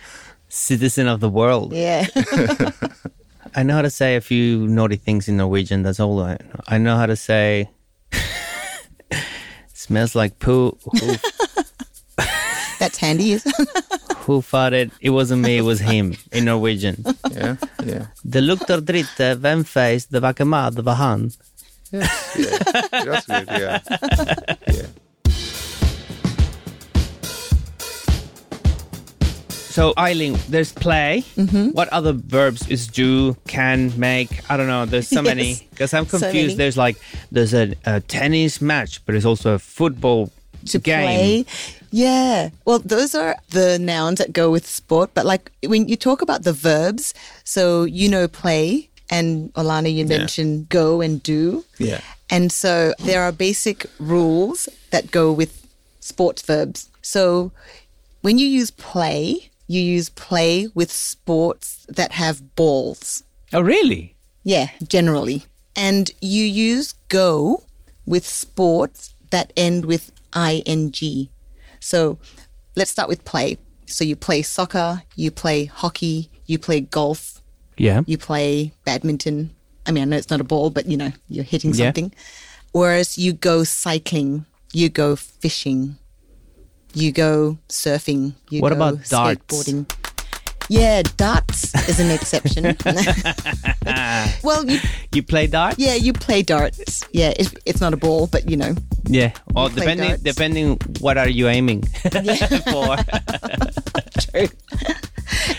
Citizen 0.48 1.06
of 1.08 1.20
the 1.20 1.28
world. 1.30 1.72
yeah. 1.72 2.06
I 3.54 3.62
know 3.62 3.74
how 3.74 3.82
to 3.82 3.90
say 3.90 4.16
a 4.16 4.20
few 4.20 4.66
naughty 4.66 4.96
things 4.96 5.28
in 5.28 5.36
Norwegian. 5.36 5.82
That's 5.82 6.00
all 6.00 6.20
I 6.22 6.32
know. 6.40 6.60
I 6.68 6.78
know 6.78 6.96
how 6.96 7.06
to 7.06 7.16
say. 7.16 7.68
smells 9.74 10.14
like 10.14 10.38
poo. 10.38 10.76
Who, 10.84 11.16
That's 12.78 12.96
handy, 12.98 13.32
isn't 13.32 13.54
it? 13.58 13.68
who 14.24 14.40
farted? 14.40 14.90
It 15.00 15.10
wasn't 15.10 15.42
me. 15.42 15.58
It 15.58 15.62
was 15.62 15.80
him 15.80 16.14
in 16.32 16.44
Norwegian. 16.46 17.04
yeah, 17.30 17.56
yeah, 17.84 18.06
The 18.24 18.40
lukter 18.40 18.80
dritt. 18.80 19.38
Vem 19.40 19.64
feis? 19.64 20.06
Det 20.06 20.20
var 20.22 20.32
ikke 20.32 20.46
meg. 20.48 20.74
Det 20.76 20.84
var 20.84 20.94
han. 20.94 21.30
yeah. 21.92 22.08
That's 23.04 23.26
good. 23.26 23.48
Yeah, 23.48 23.80
yeah. 24.72 24.86
So 29.72 29.94
Ai-Lin, 29.96 30.36
there's 30.50 30.70
play. 30.70 31.24
Mm-hmm. 31.36 31.70
What 31.70 31.88
other 31.88 32.12
verbs 32.12 32.68
is 32.68 32.86
do, 32.86 33.34
can, 33.46 33.98
make? 33.98 34.28
I 34.50 34.58
don't 34.58 34.66
know. 34.66 34.84
There's 34.84 35.08
so 35.08 35.22
many 35.32 35.66
because 35.70 35.94
I'm 35.94 36.04
confused. 36.04 36.34
many. 36.34 36.54
there's 36.54 36.76
like 36.76 37.00
there's 37.30 37.54
a, 37.54 37.74
a 37.86 38.00
tennis 38.00 38.60
match, 38.60 39.04
but 39.06 39.12
there's 39.12 39.24
also 39.24 39.54
a 39.54 39.58
football 39.58 40.30
to 40.66 40.78
game. 40.78 41.04
play. 41.04 41.46
Yeah. 41.90 42.50
Well, 42.66 42.80
those 42.80 43.14
are 43.14 43.36
the 43.48 43.78
nouns 43.78 44.18
that 44.18 44.34
go 44.34 44.50
with 44.50 44.66
sport. 44.66 45.12
But 45.14 45.24
like 45.24 45.50
when 45.66 45.88
you 45.88 45.96
talk 45.96 46.20
about 46.20 46.44
the 46.44 46.52
verbs, 46.52 47.14
so 47.44 47.84
you 47.84 48.10
know, 48.10 48.28
play, 48.28 48.90
and 49.10 49.52
Olana, 49.54 49.92
you 49.92 50.04
mentioned 50.04 50.68
go 50.68 51.00
and 51.00 51.22
do. 51.22 51.64
Yeah. 51.78 52.00
And 52.28 52.52
so 52.52 52.92
there 52.98 53.22
are 53.22 53.32
basic 53.32 53.86
rules 53.98 54.68
that 54.90 55.10
go 55.10 55.32
with 55.32 55.66
sports 56.00 56.42
verbs. 56.42 56.90
So 57.00 57.52
when 58.22 58.38
you 58.38 58.46
use 58.46 58.70
play, 58.70 59.50
you 59.72 59.80
use 59.80 60.08
play 60.10 60.68
with 60.74 60.90
sports 60.92 61.86
that 61.88 62.12
have 62.12 62.54
balls. 62.56 63.22
Oh, 63.52 63.60
really? 63.60 64.14
Yeah, 64.44 64.68
generally. 64.86 65.44
And 65.74 66.10
you 66.20 66.44
use 66.44 66.92
go 67.08 67.64
with 68.06 68.26
sports 68.26 69.14
that 69.30 69.52
end 69.56 69.86
with 69.86 70.12
ing. 70.36 71.28
So 71.80 72.18
let's 72.76 72.90
start 72.90 73.08
with 73.08 73.24
play. 73.24 73.56
So 73.86 74.04
you 74.04 74.16
play 74.16 74.42
soccer, 74.42 75.02
you 75.16 75.30
play 75.30 75.64
hockey, 75.66 76.30
you 76.46 76.58
play 76.58 76.80
golf, 76.80 77.40
Yeah. 77.78 78.02
you 78.06 78.18
play 78.18 78.72
badminton. 78.84 79.50
I 79.86 79.90
mean, 79.92 80.02
I 80.02 80.04
know 80.06 80.16
it's 80.16 80.30
not 80.30 80.40
a 80.40 80.44
ball, 80.44 80.70
but 80.70 80.86
you 80.86 80.96
know, 80.96 81.12
you're 81.28 81.44
hitting 81.44 81.72
something. 81.72 82.04
Yeah. 82.06 82.10
something. 82.10 82.12
Whereas 82.72 83.18
you 83.18 83.32
go 83.32 83.64
cycling, 83.64 84.46
you 84.72 84.88
go 84.88 85.16
fishing, 85.16 85.96
you 86.94 87.12
go 87.12 87.58
surfing, 87.68 88.34
you 88.50 88.60
What 88.60 88.70
go 88.70 88.76
about 88.76 89.04
darts? 89.08 89.40
skateboarding. 89.46 89.86
Yeah, 90.68 91.02
darts 91.16 91.74
is 91.88 91.98
an 92.00 92.10
exception. 92.10 92.64
well, 94.42 94.64
you, 94.68 94.78
You 95.12 95.22
play 95.22 95.46
darts? 95.46 95.78
yeah, 95.78 95.94
you 95.94 96.12
play 96.12 96.42
darts. 96.42 97.02
Yeah, 97.12 97.32
it's, 97.36 97.52
it's 97.66 97.80
not 97.80 97.92
a 97.92 97.96
ball, 97.96 98.26
but 98.28 98.48
you 98.48 98.56
know, 98.56 98.74
Yeah. 99.06 99.32
Or 99.56 99.68
depending 99.68 100.08
darts. 100.08 100.22
depending 100.22 100.78
what 101.00 101.18
are 101.18 101.28
you 101.28 101.48
aiming 101.48 101.82
for? 102.70 102.96
True. 104.20 104.48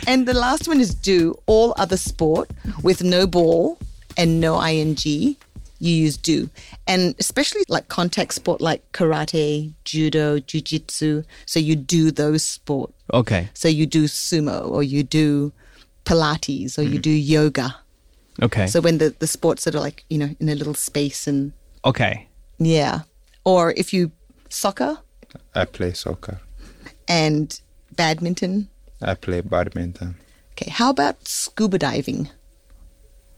and 0.07 0.25
the 0.27 0.33
last 0.33 0.67
one 0.67 0.79
is 0.79 0.95
do. 0.95 1.35
All 1.45 1.73
other 1.77 1.97
sport 1.97 2.49
with 2.81 3.03
no 3.03 3.27
ball 3.27 3.77
and 4.17 4.39
no 4.39 4.63
ing, 4.65 5.35
you 5.83 5.95
use 5.95 6.17
do. 6.17 6.49
And 6.87 7.13
especially 7.19 7.63
like 7.67 7.89
contact 7.89 8.33
sport 8.33 8.61
like 8.61 8.89
karate, 8.93 9.73
judo, 9.83 10.39
jiu-jitsu. 10.39 11.23
So 11.45 11.59
you 11.59 11.75
do 11.75 12.09
those 12.09 12.43
sport. 12.43 12.93
Okay. 13.13 13.49
So 13.53 13.67
you 13.67 13.85
do 13.85 14.05
sumo 14.05 14.69
or 14.69 14.81
you 14.81 15.03
do 15.03 15.51
Pilates 16.05 16.77
or 16.77 16.83
you 16.83 16.99
mm. 16.99 17.01
do 17.01 17.11
yoga. 17.11 17.75
Okay. 18.41 18.67
So 18.67 18.81
when 18.81 18.97
the, 18.97 19.13
the 19.19 19.27
sports 19.27 19.65
that 19.65 19.75
are 19.75 19.79
like, 19.79 20.05
you 20.09 20.17
know, 20.17 20.35
in 20.39 20.49
a 20.49 20.55
little 20.55 20.73
space 20.73 21.27
and 21.27 21.51
okay. 21.83 22.27
yeah. 22.57 23.01
Or 23.43 23.73
if 23.75 23.93
you 23.93 24.11
soccer 24.49 24.99
I 25.53 25.65
play 25.65 25.93
soccer. 25.93 26.39
and 27.07 27.59
badminton. 27.91 28.69
I 29.01 29.15
play 29.15 29.41
badminton. 29.41 30.15
Okay. 30.53 30.71
How 30.71 30.91
about 30.91 31.27
scuba 31.27 31.77
diving? 31.77 32.29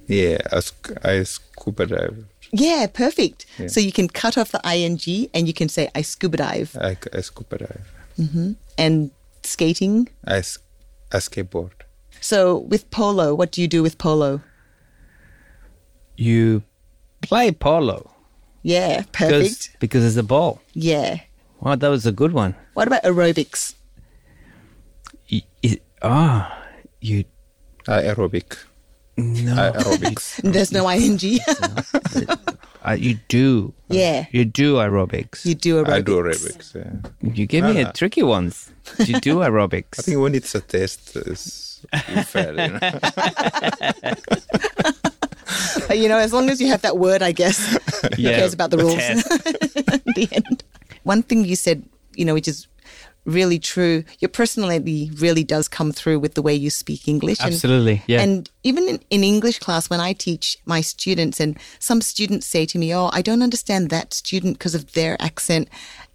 Yeah, 0.07 0.37
I, 0.51 0.59
sc- 0.59 1.03
I 1.03 1.23
scuba 1.23 1.87
dive. 1.87 2.25
Yeah, 2.51 2.87
perfect. 2.91 3.45
Yeah. 3.57 3.67
So 3.67 3.79
you 3.79 3.91
can 3.91 4.07
cut 4.07 4.37
off 4.37 4.51
the 4.51 4.61
ing 4.65 4.99
and 5.33 5.47
you 5.47 5.53
can 5.53 5.69
say 5.69 5.89
I 5.95 6.01
scuba 6.01 6.37
dive. 6.37 6.75
I, 6.79 6.97
I 7.13 7.21
scuba 7.21 7.57
dive. 7.57 8.55
And 8.77 9.11
skating. 9.43 10.09
I, 10.25 10.37
s- 10.37 10.57
I 11.11 11.17
skateboard. 11.17 11.71
So 12.21 12.57
with 12.57 12.89
polo, 12.91 13.35
what 13.35 13.51
do 13.51 13.61
you 13.61 13.67
do 13.67 13.83
with 13.83 13.97
polo? 13.97 14.41
You 16.17 16.63
play 17.21 17.51
polo 17.51 18.11
Yeah, 18.63 19.01
because 19.01 19.29
perfect. 19.31 19.79
because 19.79 20.05
it's 20.05 20.17
a 20.17 20.23
ball. 20.23 20.61
Yeah. 20.73 21.19
Wow, 21.59 21.75
that 21.75 21.87
was 21.89 22.05
a 22.05 22.11
good 22.11 22.31
one. 22.33 22.55
What 22.73 22.87
about 22.87 23.03
aerobics? 23.03 23.73
Y- 25.31 25.41
y- 25.63 25.79
Ah, 26.01 26.63
you 27.01 27.25
I 27.87 28.01
aerobic. 28.03 28.57
No. 29.17 29.53
I 29.53 29.71
aerobics. 29.71 30.41
There's 30.53 30.71
no 30.71 30.89
ing. 30.89 31.19
Uh, 32.87 32.91
you 32.91 33.17
do. 33.29 33.73
Yeah. 33.89 34.25
You 34.31 34.45
do 34.45 34.75
aerobics. 34.75 35.43
you 35.45 35.55
do 35.55 35.83
aerobics. 35.83 35.89
I 35.93 36.01
do 36.01 36.15
aerobics. 36.17 36.75
Yeah. 36.75 37.31
You 37.33 37.45
give 37.47 37.65
me 37.65 37.81
a 37.81 37.91
tricky 37.93 38.21
one. 38.23 38.53
You 38.99 39.19
do 39.19 39.37
aerobics. 39.47 39.99
I 39.99 40.01
think 40.03 40.19
when 40.21 40.35
it's 40.35 40.53
a 40.53 40.61
test, 40.61 41.15
it's 41.15 41.83
you 42.09 42.21
fail. 42.23 42.59
You 42.59 42.67
know? 42.73 42.79
But, 45.87 45.97
you 45.99 46.09
know, 46.09 46.17
as 46.17 46.33
long 46.33 46.49
as 46.49 46.59
you 46.61 46.67
have 46.67 46.81
that 46.81 46.97
word, 46.97 47.21
I 47.21 47.31
guess. 47.31 47.57
Who 48.01 48.09
Yeah, 48.17 48.37
cares 48.37 48.53
about 48.53 48.71
the 48.71 48.77
rules 48.77 48.95
test. 48.95 49.29
the 49.29 50.27
end? 50.31 50.63
One 51.03 51.23
thing 51.23 51.45
you 51.45 51.55
said, 51.55 51.83
you 52.15 52.25
know, 52.25 52.33
which 52.33 52.47
is 52.47 52.67
really 53.25 53.59
true, 53.59 54.03
your 54.19 54.29
personality 54.29 55.11
really 55.17 55.43
does 55.43 55.67
come 55.67 55.91
through 55.91 56.19
with 56.19 56.35
the 56.35 56.41
way 56.41 56.53
you 56.53 56.69
speak 56.69 57.07
English. 57.07 57.39
And- 57.39 57.53
Absolutely, 57.53 58.03
yeah. 58.07 58.21
And 58.21 58.49
even 58.63 58.87
in, 58.87 58.99
in 59.09 59.23
English 59.23 59.59
class, 59.59 59.89
when 59.89 59.99
I 59.99 60.13
teach 60.13 60.57
my 60.65 60.81
students, 60.81 61.39
and 61.39 61.57
some 61.79 62.01
students 62.01 62.45
say 62.45 62.65
to 62.67 62.77
me, 62.77 62.93
Oh, 62.93 63.09
I 63.11 63.21
don't 63.21 63.41
understand 63.41 63.89
that 63.89 64.13
student 64.13 64.57
because 64.57 64.75
of 64.75 64.93
their 64.93 65.17
accent. 65.21 65.67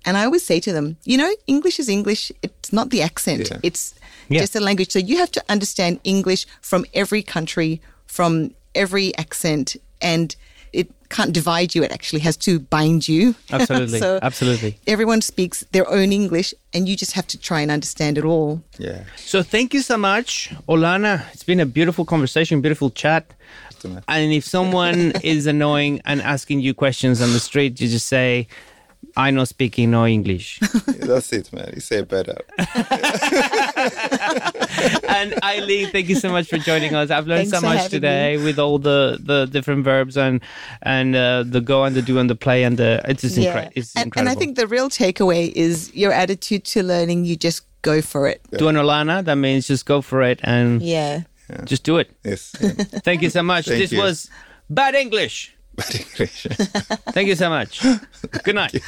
And 0.04 0.16
I 0.16 0.24
always 0.24 0.44
say 0.46 0.60
to 0.60 0.72
them, 0.72 0.96
You 1.04 1.18
know, 1.18 1.30
English 1.46 1.78
is 1.80 1.88
English. 1.88 2.32
It's 2.42 2.72
not 2.72 2.90
the 2.90 3.02
accent, 3.02 3.48
Yeah. 3.50 3.58
it's 3.62 3.94
Yeah. 4.28 4.40
just 4.40 4.54
a 4.56 4.60
language. 4.60 4.90
So 4.92 4.98
you 5.00 5.18
have 5.18 5.32
to 5.32 5.42
understand 5.48 5.98
English 6.04 6.46
from 6.60 6.84
every 6.94 7.22
country, 7.22 7.80
from 8.06 8.54
every 8.74 9.16
accent, 9.18 9.76
and 10.00 10.36
can't 11.10 11.32
divide 11.32 11.74
you. 11.74 11.82
It 11.82 11.92
actually 11.92 12.20
has 12.20 12.36
to 12.38 12.60
bind 12.60 13.08
you. 13.08 13.34
Absolutely, 13.50 13.98
so 13.98 14.18
absolutely. 14.22 14.78
Everyone 14.86 15.20
speaks 15.20 15.64
their 15.72 15.88
own 15.90 16.12
English, 16.12 16.54
and 16.72 16.88
you 16.88 16.96
just 16.96 17.12
have 17.12 17.26
to 17.28 17.38
try 17.38 17.60
and 17.60 17.70
understand 17.70 18.16
it 18.16 18.24
all. 18.24 18.62
yeah. 18.78 19.02
So 19.16 19.42
thank 19.42 19.74
you 19.74 19.82
so 19.82 19.96
much, 19.98 20.52
Olana. 20.68 21.24
It's 21.32 21.42
been 21.44 21.60
a 21.60 21.66
beautiful 21.66 22.04
conversation, 22.04 22.60
beautiful 22.60 22.90
chat. 22.90 23.24
And 24.08 24.32
if 24.32 24.44
someone 24.44 25.12
is 25.22 25.46
annoying 25.46 26.00
and 26.04 26.20
asking 26.22 26.60
you 26.60 26.74
questions 26.74 27.20
on 27.20 27.32
the 27.32 27.40
street, 27.40 27.80
you 27.80 27.88
just 27.88 28.06
say, 28.06 28.46
I 29.16 29.30
know 29.30 29.44
speaking 29.44 29.90
no 29.90 30.06
English. 30.06 30.58
That's 30.86 31.32
it, 31.32 31.52
man. 31.52 31.70
You 31.74 31.80
say 31.80 31.98
it 31.98 32.08
better. 32.08 32.36
and 35.08 35.34
Ai-Lin, 35.42 35.90
thank 35.90 36.08
you 36.08 36.16
so 36.16 36.30
much 36.30 36.48
for 36.48 36.58
joining 36.58 36.94
us. 36.94 37.10
I've 37.10 37.26
learned 37.26 37.50
Thanks 37.50 37.60
so 37.60 37.66
much 37.66 37.76
having 37.78 37.90
today 37.90 38.36
with 38.36 38.58
all 38.58 38.78
the, 38.78 39.18
the 39.20 39.46
different 39.46 39.84
verbs 39.84 40.16
and 40.16 40.40
and 40.82 41.14
uh, 41.16 41.44
the 41.46 41.60
go 41.60 41.84
and 41.84 41.94
the 41.96 42.02
do 42.02 42.18
and 42.18 42.28
the 42.30 42.34
play 42.36 42.64
and 42.64 42.76
the 42.78 43.00
it's 43.06 43.22
just 43.22 43.36
incre- 43.36 43.70
it's 43.74 43.94
and, 43.96 44.12
and. 44.16 44.28
I 44.28 44.34
think 44.34 44.56
the 44.56 44.66
real 44.66 44.88
takeaway 44.88 45.52
is 45.52 45.92
your 45.94 46.12
attitude 46.12 46.64
to 46.66 46.82
learning. 46.82 47.24
You 47.24 47.36
just 47.36 47.62
go 47.82 48.00
for 48.02 48.28
it. 48.28 48.42
Duanolana, 48.52 49.24
that 49.24 49.36
means 49.36 49.66
just 49.66 49.86
go 49.86 50.00
for 50.02 50.22
it 50.22 50.40
and 50.42 50.82
Yeah. 50.82 51.22
just 51.64 51.82
do 51.84 51.98
it. 51.98 52.10
Yes. 52.24 52.54
yeah. 52.60 52.70
Thank 53.04 53.22
you 53.22 53.30
so 53.30 53.42
much. 53.42 53.66
Thank 53.66 53.80
this 53.80 53.92
you. 53.92 53.98
was 54.00 54.30
Bad 54.68 54.94
English. 54.94 55.56
Thank 57.12 57.28
you 57.28 57.34
so 57.34 57.48
much. 57.48 57.82
Good 58.44 58.54
night. 58.54 58.80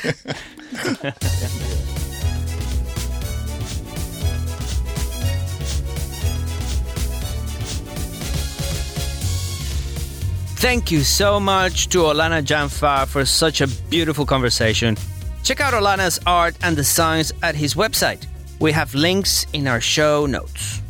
Thank 10.63 10.93
you 10.93 11.03
so 11.03 11.41
much 11.41 11.89
to 11.89 11.99
Olana 12.03 12.41
Janfa 12.41 13.09
for 13.09 13.25
such 13.25 13.61
a 13.61 13.67
beautiful 13.91 14.25
conversation. 14.25 14.97
Check 15.43 15.61
out 15.61 15.75
Olana's 15.75 16.21
art 16.25 16.55
and 16.63 16.77
designs 16.77 17.33
at 17.43 17.57
his 17.57 17.75
website. 17.75 18.27
We 18.61 18.71
have 18.71 18.95
links 18.95 19.45
in 19.53 19.67
our 19.67 19.81
show 19.81 20.25
notes. 20.25 20.81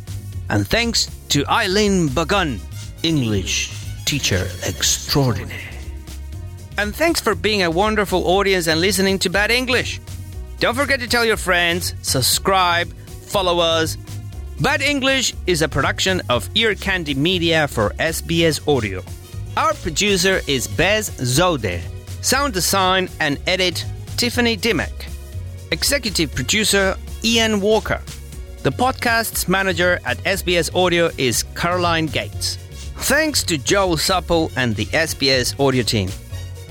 And 0.51 0.67
thanks 0.67 1.07
to 1.29 1.43
Ai-Lin 1.47 2.09
Bhugun, 2.09 2.59
English 3.01 3.73
teacher 4.05 4.47
extraordinaire. 4.63 5.72
And 6.77 6.95
thanks 6.95 7.21
for 7.21 7.35
being 7.35 7.61
a 7.61 7.69
wonderful 7.69 8.25
audience 8.27 8.67
and 8.67 8.81
listening 8.81 9.19
to 9.19 9.29
Bad 9.29 9.51
English. 9.51 10.01
Don't 10.59 10.75
forget 10.75 10.99
to 11.01 11.07
tell 11.07 11.25
your 11.25 11.37
friends, 11.37 11.93
subscribe, 12.01 12.91
follow 13.27 13.59
us. 13.59 13.97
Bad 14.59 14.81
English 14.81 15.33
is 15.45 15.61
a 15.61 15.67
production 15.67 16.21
of 16.29 16.49
Ear 16.55 16.73
Candy 16.73 17.13
Media 17.13 17.67
for 17.67 17.91
SBS 17.99 18.67
Audio. 18.67 19.03
Our 19.55 19.73
producer 19.75 20.41
is 20.47 20.67
Bez 20.67 21.11
Zode. 21.11 21.81
Sound 22.21 22.53
design 22.53 23.09
and 23.19 23.39
edit 23.45 23.85
Tiffany 24.17 24.55
Dimmock. 24.55 25.05
Executive 25.71 26.33
producer 26.33 26.95
Ian 27.23 27.61
Walker. 27.61 28.01
The 28.63 28.71
podcast's 28.71 29.47
manager 29.47 29.99
at 30.05 30.17
SBS 30.19 30.73
Audio 30.73 31.11
is 31.17 31.43
Caroline 31.55 32.07
Gates. 32.07 32.57
Thanks 33.05 33.43
to 33.43 33.57
Joel 33.57 33.97
Supple 33.97 34.51
and 34.55 34.75
the 34.75 34.85
SBS 34.85 35.59
Audio 35.59 35.83
team. 35.83 36.09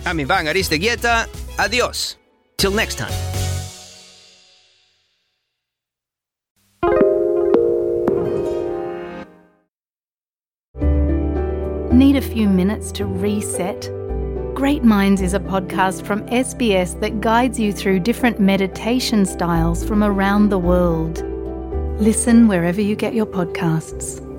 I'm 0.05 0.19
Ivan 0.19 0.47
Aristeguieta. 0.47 1.29
Adios. 1.59 2.17
Till 2.57 2.73
next 2.73 2.97
time. 2.97 3.13
Need 11.93 12.17
a 12.17 12.21
few 12.21 12.49
minutes 12.49 12.91
to 12.93 13.07
reset? 13.07 13.91
Great 14.55 14.83
Minds 14.83 15.21
is 15.21 15.35
a 15.35 15.41
podcast 15.41 16.05
from 16.05 16.23
SBS 16.27 16.99
that 17.01 17.21
guides 17.21 17.61
you 17.61 17.73
through 17.73 18.01
different 18.01 18.41
meditation 18.41 19.25
styles 19.25 19.85
from 19.85 20.03
around 20.03 20.49
the 20.49 20.59
world. 20.59 21.23
Listen 22.01 22.49
wherever 22.49 22.81
you 22.81 22.97
get 22.97 23.15
your 23.15 23.27
podcasts. 23.27 24.32